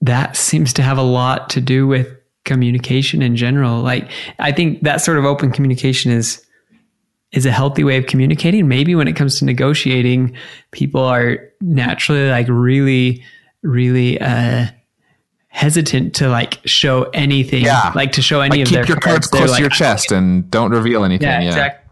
that 0.00 0.36
seems 0.36 0.72
to 0.74 0.82
have 0.82 0.96
a 0.96 1.02
lot 1.02 1.50
to 1.50 1.60
do 1.60 1.86
with 1.86 2.08
communication 2.44 3.20
in 3.20 3.36
general. 3.36 3.82
Like 3.82 4.10
I 4.38 4.52
think 4.52 4.82
that 4.82 5.02
sort 5.02 5.18
of 5.18 5.24
open 5.24 5.52
communication 5.52 6.10
is 6.10 6.42
is 7.32 7.46
a 7.46 7.50
healthy 7.50 7.84
way 7.84 7.96
of 7.96 8.06
communicating. 8.06 8.68
Maybe 8.68 8.94
when 8.94 9.08
it 9.08 9.14
comes 9.14 9.38
to 9.38 9.44
negotiating, 9.44 10.36
people 10.70 11.02
are 11.02 11.38
naturally 11.60 12.30
like 12.30 12.46
really, 12.48 13.22
really 13.62 14.20
uh, 14.20 14.66
hesitant 15.48 16.14
to 16.16 16.28
like 16.28 16.60
show 16.64 17.04
anything. 17.14 17.64
Yeah. 17.64 17.92
Like 17.94 18.12
to 18.12 18.22
show 18.22 18.40
any 18.40 18.50
like 18.50 18.60
of 18.60 18.66
keep 18.68 18.74
their 18.74 18.86
your 18.86 18.96
cards, 18.96 19.26
cards 19.26 19.28
close 19.28 19.50
like, 19.50 19.58
to 19.58 19.62
your 19.62 19.70
chest 19.70 20.12
and 20.12 20.50
don't 20.50 20.70
reveal 20.70 21.04
anything. 21.04 21.28
Yeah, 21.28 21.40
yeah. 21.40 21.48
exactly. 21.48 21.90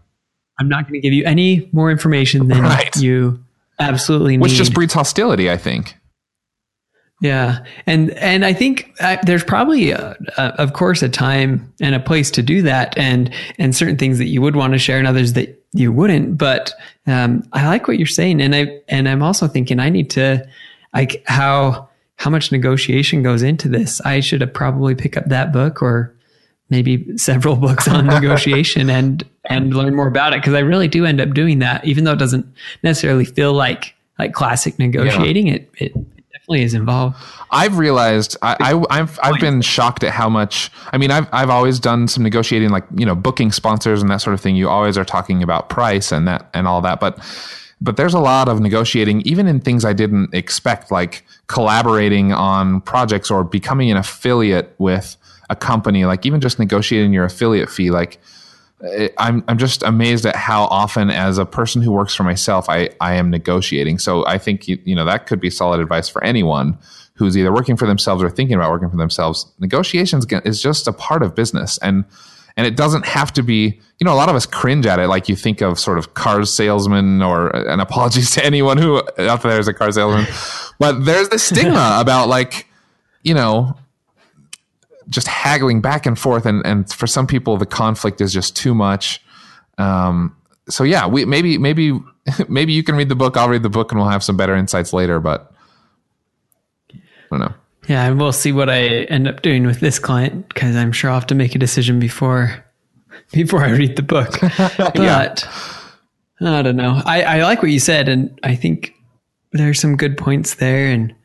I'm 0.59 0.69
not 0.69 0.85
going 0.85 0.93
to 0.93 0.99
give 1.01 1.13
you 1.13 1.23
any 1.23 1.69
more 1.71 1.91
information 1.91 2.47
than 2.47 2.61
right. 2.63 2.95
you 2.95 3.43
absolutely 3.79 4.37
need. 4.37 4.43
Which 4.43 4.53
just 4.53 4.73
breeds 4.73 4.93
hostility, 4.93 5.51
I 5.51 5.57
think. 5.57 5.96
Yeah, 7.19 7.63
and 7.87 8.11
and 8.11 8.45
I 8.45 8.53
think 8.53 8.93
uh, 8.99 9.17
there's 9.23 9.43
probably, 9.43 9.89
a, 9.89 10.15
a, 10.37 10.41
of 10.61 10.73
course, 10.73 11.01
a 11.01 11.09
time 11.09 11.73
and 11.81 11.95
a 11.95 11.99
place 11.99 12.29
to 12.31 12.43
do 12.43 12.61
that, 12.61 12.95
and 12.95 13.33
and 13.57 13.75
certain 13.75 13.97
things 13.97 14.19
that 14.19 14.27
you 14.27 14.41
would 14.41 14.55
want 14.55 14.73
to 14.73 14.79
share, 14.79 14.99
and 14.99 15.07
others 15.07 15.33
that 15.33 15.63
you 15.73 15.91
wouldn't. 15.91 16.37
But 16.37 16.73
um, 17.07 17.47
I 17.53 17.67
like 17.67 17.87
what 17.87 17.97
you're 17.97 18.05
saying, 18.05 18.39
and 18.39 18.53
I 18.53 18.81
and 18.87 19.09
I'm 19.09 19.23
also 19.23 19.47
thinking 19.47 19.79
I 19.79 19.89
need 19.89 20.11
to, 20.11 20.47
like 20.93 21.23
how 21.25 21.89
how 22.17 22.29
much 22.29 22.51
negotiation 22.51 23.23
goes 23.23 23.41
into 23.41 23.67
this. 23.67 23.99
I 24.01 24.19
should 24.19 24.41
have 24.41 24.53
probably 24.53 24.93
pick 24.93 25.17
up 25.17 25.25
that 25.29 25.51
book 25.51 25.81
or 25.81 26.13
maybe 26.69 27.17
several 27.17 27.55
books 27.67 27.87
on 27.87 28.05
negotiation 28.05 28.91
and 28.91 29.23
and 29.49 29.73
learn 29.73 29.95
more 29.95 30.07
about 30.07 30.33
it 30.33 30.41
because 30.41 30.53
I 30.53 30.59
really 30.59 30.87
do 30.87 31.05
end 31.05 31.19
up 31.19 31.33
doing 31.33 31.59
that, 31.59 31.83
even 31.85 32.03
though 32.03 32.13
it 32.13 32.19
doesn't 32.19 32.45
necessarily 32.83 33.25
feel 33.25 33.53
like 33.53 33.95
like 34.19 34.33
classic 34.33 34.77
negotiating. 34.77 35.47
Yeah. 35.47 35.53
It 35.55 35.71
it 35.77 35.93
is 36.55 36.73
involved. 36.73 37.17
I've 37.51 37.77
realized 37.77 38.37
I, 38.41 38.55
I 38.89 38.97
have 38.97 39.19
I've 39.21 39.39
been 39.39 39.61
shocked 39.61 40.03
at 40.03 40.13
how 40.13 40.29
much. 40.29 40.71
I 40.93 40.97
mean, 40.97 41.11
I've 41.11 41.27
I've 41.31 41.49
always 41.49 41.79
done 41.79 42.07
some 42.07 42.23
negotiating, 42.23 42.69
like 42.69 42.85
you 42.95 43.05
know, 43.05 43.15
booking 43.15 43.51
sponsors 43.51 44.01
and 44.01 44.09
that 44.11 44.21
sort 44.21 44.33
of 44.33 44.41
thing. 44.41 44.55
You 44.55 44.69
always 44.69 44.97
are 44.97 45.05
talking 45.05 45.43
about 45.43 45.69
price 45.69 46.11
and 46.11 46.27
that 46.27 46.49
and 46.53 46.67
all 46.67 46.81
that, 46.81 46.99
but 46.99 47.19
but 47.79 47.97
there's 47.97 48.13
a 48.13 48.19
lot 48.19 48.49
of 48.49 48.59
negotiating, 48.59 49.21
even 49.21 49.47
in 49.47 49.59
things 49.59 49.85
I 49.85 49.93
didn't 49.93 50.33
expect, 50.33 50.91
like 50.91 51.23
collaborating 51.47 52.33
on 52.33 52.81
projects 52.81 53.29
or 53.29 53.43
becoming 53.43 53.91
an 53.91 53.97
affiliate 53.97 54.73
with 54.79 55.15
a 55.49 55.55
company, 55.55 56.05
like 56.05 56.25
even 56.25 56.41
just 56.41 56.59
negotiating 56.59 57.13
your 57.13 57.25
affiliate 57.25 57.69
fee, 57.69 57.91
like 57.91 58.19
I'm 59.17 59.43
I'm 59.47 59.57
just 59.57 59.81
amazed 59.81 60.25
at 60.25 60.35
how 60.35 60.65
often, 60.65 61.09
as 61.09 61.39
a 61.39 61.45
person 61.45 61.81
who 61.81 61.91
works 61.91 62.13
for 62.13 62.23
myself, 62.23 62.69
I 62.69 62.89
I 63.01 63.15
am 63.15 63.31
negotiating. 63.31 63.97
So 63.97 64.25
I 64.27 64.37
think 64.37 64.67
you, 64.67 64.77
you 64.83 64.95
know 64.95 65.05
that 65.05 65.25
could 65.25 65.39
be 65.39 65.49
solid 65.49 65.79
advice 65.79 66.07
for 66.09 66.23
anyone 66.23 66.77
who's 67.15 67.35
either 67.35 67.51
working 67.51 67.75
for 67.75 67.87
themselves 67.87 68.21
or 68.21 68.29
thinking 68.29 68.55
about 68.55 68.69
working 68.69 68.91
for 68.91 68.97
themselves. 68.97 69.51
Negotiations 69.59 70.27
is 70.45 70.61
just 70.61 70.87
a 70.87 70.93
part 70.93 71.23
of 71.23 71.33
business, 71.33 71.79
and 71.79 72.05
and 72.55 72.67
it 72.67 72.75
doesn't 72.75 73.05
have 73.05 73.33
to 73.33 73.43
be. 73.43 73.79
You 73.99 74.05
know, 74.05 74.13
a 74.13 74.15
lot 74.15 74.29
of 74.29 74.35
us 74.35 74.45
cringe 74.45 74.85
at 74.85 74.99
it. 74.99 75.07
Like 75.07 75.27
you 75.27 75.35
think 75.35 75.61
of 75.61 75.79
sort 75.79 75.97
of 75.97 76.13
car 76.13 76.45
salesman, 76.45 77.23
or 77.23 77.49
an 77.49 77.79
apologies 77.79 78.29
to 78.31 78.45
anyone 78.45 78.77
who 78.77 79.01
out 79.17 79.41
there 79.41 79.59
is 79.59 79.67
a 79.67 79.73
car 79.73 79.91
salesman, 79.91 80.27
but 80.79 81.03
there's 81.03 81.29
the 81.29 81.39
stigma 81.39 81.97
about 81.99 82.29
like 82.29 82.67
you 83.23 83.33
know 83.33 83.75
just 85.09 85.27
haggling 85.27 85.81
back 85.81 86.05
and 86.05 86.17
forth, 86.17 86.45
and 86.45 86.65
and 86.65 86.91
for 86.91 87.07
some 87.07 87.27
people 87.27 87.57
the 87.57 87.65
conflict 87.65 88.21
is 88.21 88.33
just 88.33 88.55
too 88.55 88.75
much. 88.75 89.21
Um, 89.77 90.35
so 90.69 90.83
yeah, 90.83 91.07
we 91.07 91.25
maybe 91.25 91.57
maybe 91.57 91.99
maybe 92.47 92.73
you 92.73 92.83
can 92.83 92.95
read 92.95 93.09
the 93.09 93.15
book. 93.15 93.37
I'll 93.37 93.49
read 93.49 93.63
the 93.63 93.69
book, 93.69 93.91
and 93.91 93.99
we'll 93.99 94.09
have 94.09 94.23
some 94.23 94.37
better 94.37 94.55
insights 94.55 94.93
later. 94.93 95.19
But 95.19 95.51
I 96.93 96.99
don't 97.31 97.39
know. 97.39 97.53
Yeah, 97.87 98.05
and 98.05 98.19
we'll 98.19 98.33
see 98.33 98.51
what 98.51 98.69
I 98.69 99.05
end 99.05 99.27
up 99.27 99.41
doing 99.41 99.65
with 99.65 99.79
this 99.79 99.97
client 99.97 100.49
because 100.49 100.75
I'm 100.75 100.91
sure 100.91 101.09
I'll 101.09 101.19
have 101.19 101.27
to 101.27 101.35
make 101.35 101.55
a 101.55 101.59
decision 101.59 101.99
before 101.99 102.65
before 103.31 103.63
I 103.63 103.71
read 103.71 103.95
the 103.95 104.03
book. 104.03 104.39
but 104.57 104.95
yeah. 104.95 105.35
I 106.39 106.61
don't 106.61 106.75
know. 106.75 107.01
I, 107.03 107.23
I 107.23 107.43
like 107.43 107.63
what 107.63 107.71
you 107.71 107.79
said, 107.79 108.07
and 108.07 108.37
I 108.43 108.55
think 108.55 108.93
there's 109.53 109.79
some 109.79 109.97
good 109.97 110.17
points 110.17 110.55
there. 110.55 110.87
And 110.87 111.15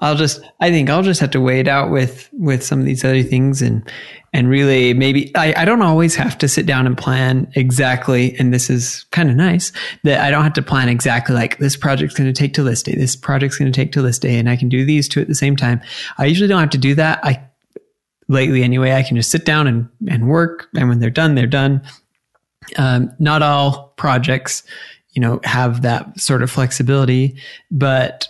I'll 0.00 0.14
just 0.14 0.40
I 0.60 0.70
think 0.70 0.88
I'll 0.88 1.02
just 1.02 1.20
have 1.20 1.30
to 1.30 1.40
weigh 1.40 1.60
it 1.60 1.68
out 1.68 1.90
with 1.90 2.28
with 2.32 2.64
some 2.64 2.80
of 2.80 2.86
these 2.86 3.04
other 3.04 3.22
things 3.22 3.60
and 3.60 3.88
and 4.32 4.48
really 4.48 4.94
maybe 4.94 5.34
I, 5.36 5.54
I 5.56 5.64
don't 5.64 5.82
always 5.82 6.14
have 6.14 6.38
to 6.38 6.48
sit 6.48 6.64
down 6.66 6.86
and 6.86 6.96
plan 6.96 7.50
exactly 7.54 8.34
and 8.38 8.52
this 8.52 8.70
is 8.70 9.04
kind 9.10 9.28
of 9.28 9.36
nice 9.36 9.72
that 10.04 10.20
I 10.20 10.30
don't 10.30 10.42
have 10.42 10.54
to 10.54 10.62
plan 10.62 10.88
exactly 10.88 11.34
like 11.34 11.58
this 11.58 11.76
project's 11.76 12.14
going 12.14 12.32
to 12.32 12.38
take 12.38 12.54
till 12.54 12.64
this 12.64 12.82
day 12.82 12.94
this 12.94 13.14
project's 13.14 13.58
going 13.58 13.70
to 13.70 13.76
take 13.76 13.92
till 13.92 14.02
this 14.02 14.18
day 14.18 14.38
and 14.38 14.48
I 14.48 14.56
can 14.56 14.68
do 14.68 14.84
these 14.84 15.08
two 15.08 15.20
at 15.20 15.28
the 15.28 15.34
same 15.34 15.56
time. 15.56 15.80
I 16.18 16.26
usually 16.26 16.48
don't 16.48 16.60
have 16.60 16.70
to 16.70 16.78
do 16.78 16.94
that. 16.94 17.20
I 17.22 17.44
lately 18.28 18.62
anyway 18.62 18.92
I 18.92 19.02
can 19.02 19.16
just 19.16 19.30
sit 19.30 19.44
down 19.44 19.66
and 19.66 19.88
and 20.08 20.28
work 20.28 20.68
and 20.74 20.88
when 20.88 21.00
they're 21.00 21.10
done 21.10 21.34
they're 21.34 21.46
done. 21.46 21.82
Um, 22.76 23.10
not 23.18 23.42
all 23.42 23.94
projects 23.96 24.62
you 25.12 25.20
know 25.20 25.40
have 25.44 25.82
that 25.82 26.20
sort 26.20 26.42
of 26.42 26.50
flexibility 26.50 27.36
but 27.70 28.28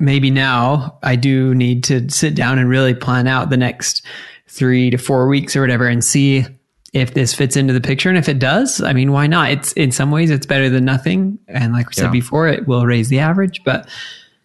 maybe 0.00 0.30
now 0.30 0.98
I 1.02 1.16
do 1.16 1.54
need 1.54 1.84
to 1.84 2.08
sit 2.10 2.34
down 2.34 2.58
and 2.58 2.68
really 2.68 2.94
plan 2.94 3.26
out 3.26 3.50
the 3.50 3.56
next 3.56 4.04
three 4.48 4.90
to 4.90 4.98
four 4.98 5.28
weeks 5.28 5.54
or 5.54 5.60
whatever 5.60 5.86
and 5.86 6.04
see 6.04 6.44
if 6.92 7.14
this 7.14 7.34
fits 7.34 7.56
into 7.56 7.72
the 7.72 7.80
picture. 7.80 8.08
And 8.08 8.18
if 8.18 8.28
it 8.28 8.38
does, 8.38 8.80
I 8.80 8.92
mean, 8.92 9.12
why 9.12 9.26
not? 9.26 9.50
It's 9.52 9.72
in 9.74 9.92
some 9.92 10.10
ways 10.10 10.30
it's 10.30 10.46
better 10.46 10.68
than 10.68 10.84
nothing. 10.84 11.38
And 11.46 11.72
like 11.72 11.88
we 11.88 11.94
said 11.94 12.10
before, 12.10 12.48
it 12.48 12.66
will 12.66 12.84
raise 12.84 13.08
the 13.08 13.20
average, 13.20 13.62
but 13.64 13.88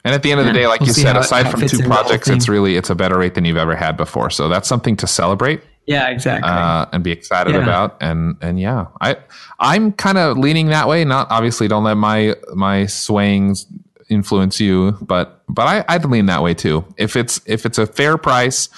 and 0.05 0.13
at 0.13 0.21
the 0.21 0.31
end 0.31 0.39
of 0.39 0.45
the 0.45 0.53
day, 0.53 0.67
like 0.67 0.81
we'll 0.81 0.89
you 0.89 0.93
said, 0.93 1.17
aside 1.17 1.49
from 1.49 1.67
two 1.67 1.79
projects, 1.79 2.29
it's 2.29 2.47
really 2.47 2.75
it's 2.75 2.91
a 2.91 2.95
better 2.95 3.17
rate 3.17 3.33
than 3.33 3.43
you've 3.43 3.57
ever 3.57 3.75
had 3.75 3.97
before. 3.97 4.29
So 4.29 4.47
that's 4.47 4.69
something 4.69 4.95
to 4.97 5.07
celebrate. 5.07 5.63
Yeah, 5.87 6.09
exactly. 6.09 6.47
Uh, 6.47 6.85
and 6.93 7.03
be 7.03 7.11
excited 7.11 7.55
yeah. 7.55 7.63
about. 7.63 7.97
And 8.01 8.37
and 8.39 8.59
yeah, 8.59 8.85
I 9.01 9.17
I'm 9.59 9.91
kind 9.91 10.19
of 10.19 10.37
leaning 10.37 10.67
that 10.67 10.87
way. 10.87 11.03
Not 11.05 11.31
obviously, 11.31 11.67
don't 11.67 11.83
let 11.83 11.97
my 11.97 12.35
my 12.53 12.83
swayings 12.83 13.65
influence 14.09 14.59
you, 14.59 14.97
but 15.01 15.41
but 15.49 15.67
I, 15.67 15.85
I'd 15.87 16.05
lean 16.05 16.27
that 16.27 16.43
way 16.43 16.53
too. 16.53 16.85
If 16.97 17.15
it's 17.15 17.41
if 17.45 17.65
it's 17.65 17.77
a 17.77 17.85
fair 17.85 18.17
price, 18.17 18.69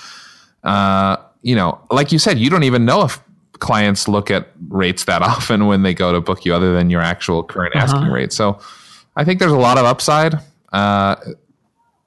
uh, 0.64 1.18
you 1.42 1.56
know, 1.56 1.80
like 1.92 2.12
you 2.12 2.20
said, 2.20 2.40
you 2.40 2.50
don't 2.50 2.64
even 2.64 2.86
know 2.86 3.04
if 3.04 3.22
clients 3.60 4.08
look 4.08 4.30
at 4.32 4.50
rates 4.70 5.06
that 5.06 5.22
often 5.34 5.66
when 5.66 5.84
they 5.84 5.94
go 5.94 6.12
to 6.12 6.22
book 6.22 6.46
you, 6.46 6.54
other 6.54 6.74
than 6.74 6.90
your 6.90 7.02
actual 7.02 7.44
current 7.44 7.76
uh-huh. 7.76 7.84
asking 7.84 8.12
rate. 8.12 8.34
So 8.34 8.60
I 9.16 9.24
think 9.24 9.40
there's 9.40 9.52
a 9.52 9.58
lot 9.58 9.78
of 9.78 9.86
upside. 9.86 10.36
Uh, 10.72 11.16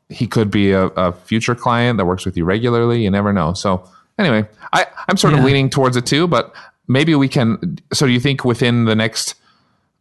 he 0.09 0.27
could 0.27 0.51
be 0.51 0.73
a, 0.73 0.87
a, 0.87 1.13
future 1.13 1.55
client 1.55 1.97
that 1.97 2.05
works 2.05 2.27
with 2.27 2.37
you 2.37 2.45
regularly. 2.45 3.03
You 3.03 3.11
never 3.11 3.33
know. 3.33 3.55
So 3.55 3.89
anyway, 4.19 4.47
I, 4.73 4.87
I'm 5.09 5.17
sort 5.17 5.33
yeah. 5.33 5.39
of 5.39 5.45
leaning 5.45 5.71
towards 5.71 5.97
it 5.97 6.05
too, 6.05 6.27
but 6.27 6.55
maybe 6.89 7.15
we 7.15 7.29
can. 7.29 7.79
So 7.93 8.07
do 8.07 8.13
you 8.13 8.21
think 8.21 8.45
within 8.45 8.85
the 8.85 8.97
next 8.97 9.35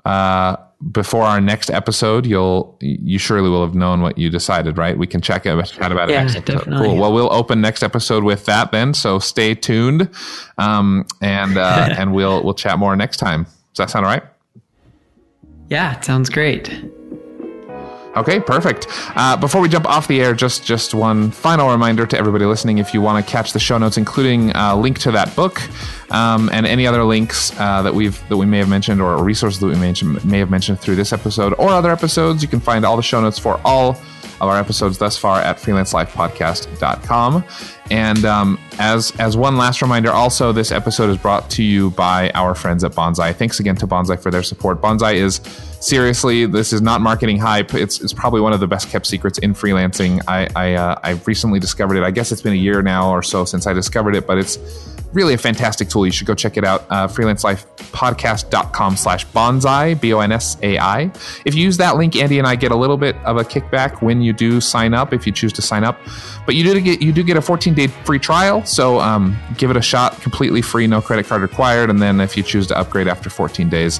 uh, 0.06 0.58
before 0.92 1.24
our 1.24 1.42
next 1.42 1.70
episode, 1.70 2.26
you'll 2.26 2.78
you 2.80 3.20
surely 3.20 3.50
will 3.50 3.66
have 3.66 3.76
known 3.76 4.02
what 4.02 4.18
you 4.18 4.30
decided, 4.30 4.78
right? 4.78 4.98
We 4.98 5.08
can 5.08 5.20
check 5.22 5.46
it, 5.46 5.66
chat 5.66 5.92
about 5.92 6.10
it. 6.10 6.14
Yeah, 6.14 6.26
definitely. 6.26 6.88
Cool. 6.88 6.98
Well, 6.98 7.12
we'll 7.12 7.34
open 7.34 7.60
next 7.60 7.84
episode 7.84 8.24
with 8.24 8.46
that 8.46 8.72
then. 8.72 8.94
So 8.94 9.20
stay 9.20 9.56
tuned, 9.56 10.10
um, 10.58 11.06
and 11.22 11.58
uh, 11.58 11.90
and 11.98 12.14
we'll 12.14 12.44
we'll 12.44 12.54
chat 12.54 12.80
more 12.80 12.96
next 12.96 13.18
time. 13.18 13.44
Does 13.44 13.78
that 13.78 13.90
sound 13.90 14.06
all 14.06 14.12
right? 14.12 14.24
Yeah, 15.70 15.98
it 15.98 16.06
sounds 16.06 16.30
great. 16.30 16.82
Okay, 18.16 18.40
perfect. 18.40 18.88
Uh, 19.16 19.38
before 19.38 19.62
we 19.62 19.70
jump 19.70 19.88
off 19.88 20.08
the 20.08 20.20
air, 20.20 20.34
just 20.34 20.66
just 20.66 20.94
one 20.94 21.30
final 21.30 21.70
reminder 21.70 22.08
to 22.08 22.18
everybody 22.18 22.46
listening: 22.46 22.80
if 22.80 22.94
you 22.94 23.02
want 23.02 23.24
to 23.24 23.32
catch 23.32 23.54
the 23.54 23.60
show 23.60 23.78
notes, 23.78 23.98
including 23.98 24.52
a 24.56 24.76
link 24.76 24.98
to 25.00 25.12
that 25.12 25.36
book 25.36 25.62
um, 26.12 26.50
and 26.52 26.66
any 26.66 26.88
other 26.88 27.04
links 27.04 27.58
uh, 27.60 27.82
that 27.84 27.94
we've 27.94 28.28
that 28.30 28.38
we 28.38 28.48
may 28.48 28.58
have 28.58 28.70
mentioned 28.70 29.00
or 29.00 29.24
resources 29.24 29.60
that 29.60 29.68
we 29.68 29.76
mentioned, 29.76 30.24
may 30.26 30.40
have 30.40 30.50
mentioned 30.50 30.80
through 30.80 30.96
this 30.96 31.14
episode 31.14 31.54
or 31.54 31.70
other 31.70 31.92
episodes, 31.92 32.42
you 32.42 32.48
can 32.48 32.60
find 32.60 32.84
all 32.84 32.98
the 32.98 33.04
show 33.04 33.22
notes 33.22 33.38
for 33.38 33.62
all 33.64 33.94
of 34.42 34.50
our 34.50 34.58
episodes 34.58 34.98
thus 34.98 35.18
far 35.18 35.42
at 35.42 35.58
freelancelifepodcast.com. 35.58 37.44
And 37.92 38.24
um, 38.26 38.60
as 38.78 39.12
as 39.20 39.36
one 39.36 39.58
last 39.58 39.82
reminder, 39.82 40.12
also 40.12 40.52
this 40.52 40.72
episode 40.72 41.10
is 41.10 41.18
brought 41.18 41.50
to 41.52 41.64
you 41.64 41.90
by 41.92 42.30
our 42.32 42.54
friends 42.54 42.84
at 42.84 42.92
Bonsai. 42.92 43.36
Thanks 43.36 43.60
again 43.60 43.76
to 43.78 43.88
Bonsai 43.88 44.22
for 44.22 44.30
their 44.30 44.44
support. 44.44 44.80
Bonsai 44.80 45.16
is 45.16 45.42
seriously, 45.80 46.46
this 46.46 46.72
is 46.72 46.82
not 46.82 47.02
marketing 47.02 47.40
hype. 47.40 47.74
It's 47.74 48.00
it's 48.00 48.14
probably 48.14 48.42
one 48.42 48.54
of 48.54 48.60
the 48.60 48.68
best 48.68 48.90
kept 48.90 49.08
secrets 49.08 49.40
in 49.40 49.54
freelancing. 49.54 50.22
I 50.28 50.48
I, 50.56 50.74
uh, 50.76 51.00
I 51.04 51.12
recently 51.26 51.60
discovered 51.60 51.98
it. 51.98 52.04
I 52.04 52.12
guess 52.12 52.32
it's 52.32 52.42
been 52.42 52.54
a 52.54 52.58
year 52.58 52.82
now 52.84 53.10
or 53.10 53.24
so 53.24 53.44
since 53.44 53.66
I 53.66 53.74
discovered 53.74 54.16
it, 54.16 54.28
but 54.28 54.38
it's 54.38 54.58
really 55.14 55.34
a 55.34 55.38
fantastic 55.38 55.90
tool. 55.90 56.06
You 56.06 56.12
should 56.12 56.28
go 56.28 56.36
check 56.36 56.58
it 56.58 56.64
out. 56.64 56.86
Uh, 56.90 57.08
freelancelifepodcast.com 57.08 58.98
slash 58.98 59.26
bonsai, 59.28 60.00
B 60.00 60.14
O 60.14 60.20
N 60.20 60.32
S 60.32 60.58
A 60.62 60.78
I. 60.78 61.12
If 61.46 61.56
you 61.56 61.64
use 61.64 61.78
that 61.78 61.98
link, 61.98 62.16
Andy 62.16 62.38
and 62.38 62.48
I 62.48 62.56
get 62.56 62.72
a 62.72 62.76
little 62.76 62.98
bit 62.98 63.16
of 63.18 63.38
a 63.38 63.44
kickback 63.44 64.02
when 64.02 64.22
you 64.22 64.34
do 64.34 64.62
sign 64.62 64.94
up, 64.94 65.14
if 65.14 65.26
you 65.26 65.34
choose 65.34 65.54
to 65.54 65.62
sign 65.62 65.84
up. 65.84 66.00
But 66.46 66.56
you 66.56 66.64
do 66.64 66.80
get 66.80 67.02
you 67.02 67.12
do 67.12 67.24
get 67.24 67.38
a 67.38 67.42
14 67.42 67.74
day 67.74 67.88
free 67.88 68.20
trial. 68.20 68.64
So 68.66 69.00
um, 69.00 69.38
give 69.58 69.72
it 69.72 69.78
a 69.78 69.82
shot 69.82 70.20
completely 70.22 70.62
free, 70.62 70.88
no 70.88 71.02
credit 71.02 71.26
card 71.26 71.42
required. 71.42 71.90
And 71.90 72.02
then 72.02 72.20
if 72.20 72.38
you 72.38 72.44
choose 72.44 72.68
to 72.68 72.78
upgrade 72.78 73.08
after 73.08 73.30
14 73.30 73.70
days, 73.70 74.00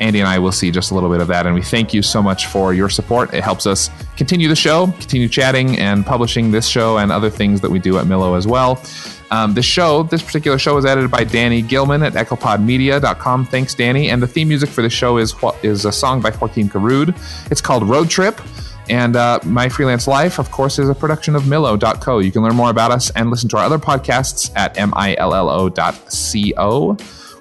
Andy 0.00 0.20
and 0.20 0.28
I 0.28 0.38
will 0.38 0.52
see 0.52 0.70
just 0.70 0.90
a 0.90 0.94
little 0.94 1.10
bit 1.10 1.20
of 1.20 1.28
that. 1.28 1.46
And 1.46 1.54
we 1.54 1.62
thank 1.62 1.94
you 1.94 2.02
so 2.02 2.22
much 2.22 2.46
for 2.46 2.74
your 2.74 2.88
support. 2.88 3.32
It 3.32 3.42
helps 3.42 3.66
us 3.66 3.90
continue 4.16 4.48
the 4.48 4.56
show, 4.56 4.86
continue 4.86 5.28
chatting 5.28 5.78
and 5.78 6.04
publishing 6.04 6.50
this 6.50 6.66
show 6.66 6.98
and 6.98 7.10
other 7.10 7.30
things 7.30 7.60
that 7.62 7.70
we 7.70 7.78
do 7.78 7.98
at 7.98 8.04
Millo 8.04 8.36
as 8.36 8.46
well. 8.46 8.82
Um, 9.30 9.54
the 9.54 9.62
show, 9.62 10.04
this 10.04 10.22
particular 10.22 10.58
show, 10.58 10.74
was 10.74 10.84
edited 10.84 11.10
by 11.10 11.24
Danny 11.24 11.62
Gilman 11.62 12.02
at 12.02 12.12
echopodmedia.com. 12.12 13.46
Thanks, 13.46 13.74
Danny. 13.74 14.10
And 14.10 14.22
the 14.22 14.26
theme 14.26 14.48
music 14.48 14.68
for 14.70 14.82
the 14.82 14.90
show 14.90 15.18
is 15.18 15.34
is 15.62 15.84
a 15.84 15.92
song 15.92 16.20
by 16.20 16.30
Joakim 16.30 16.68
Karud. 16.68 17.16
It's 17.50 17.60
called 17.60 17.88
Road 17.88 18.08
Trip. 18.08 18.40
And 18.88 19.16
uh, 19.16 19.40
My 19.44 19.68
Freelance 19.68 20.06
Life, 20.06 20.38
of 20.38 20.52
course, 20.52 20.78
is 20.78 20.88
a 20.88 20.94
production 20.94 21.34
of 21.34 21.42
Millo.co. 21.42 22.20
You 22.20 22.30
can 22.30 22.42
learn 22.42 22.54
more 22.54 22.70
about 22.70 22.92
us 22.92 23.10
and 23.10 23.30
listen 23.30 23.48
to 23.48 23.56
our 23.56 23.64
other 23.64 23.78
podcasts 23.78 24.52
at 24.54 24.76
millo.co. 24.76 25.76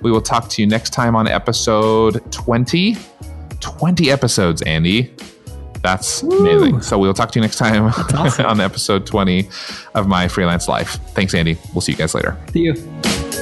We 0.02 0.12
will 0.12 0.22
talk 0.22 0.50
to 0.50 0.62
you 0.62 0.68
next 0.68 0.90
time 0.92 1.16
on 1.16 1.28
episode 1.28 2.32
20. 2.32 2.98
20 3.60 4.12
episodes, 4.12 4.62
Andy. 4.64 5.14
That's 5.86 6.24
Woo. 6.24 6.40
amazing. 6.40 6.82
So 6.82 6.98
we'll 6.98 7.14
talk 7.14 7.32
to 7.34 7.40
you 7.40 7.42
next 7.44 7.58
time 7.58 7.86
awesome. 8.16 8.48
on 8.48 8.60
episode 8.60 9.06
20 9.06 9.48
of 9.94 10.08
My 10.08 10.28
Freelance 10.28 10.68
Life. 10.68 10.94
Thanks, 11.14 11.36
Andy. 11.36 11.60
We'll 11.76 11.82
see 11.82 11.92
you 11.92 11.98
guys 12.00 12.16
later. 12.16 12.36
See 12.52 12.62
you. 12.62 13.35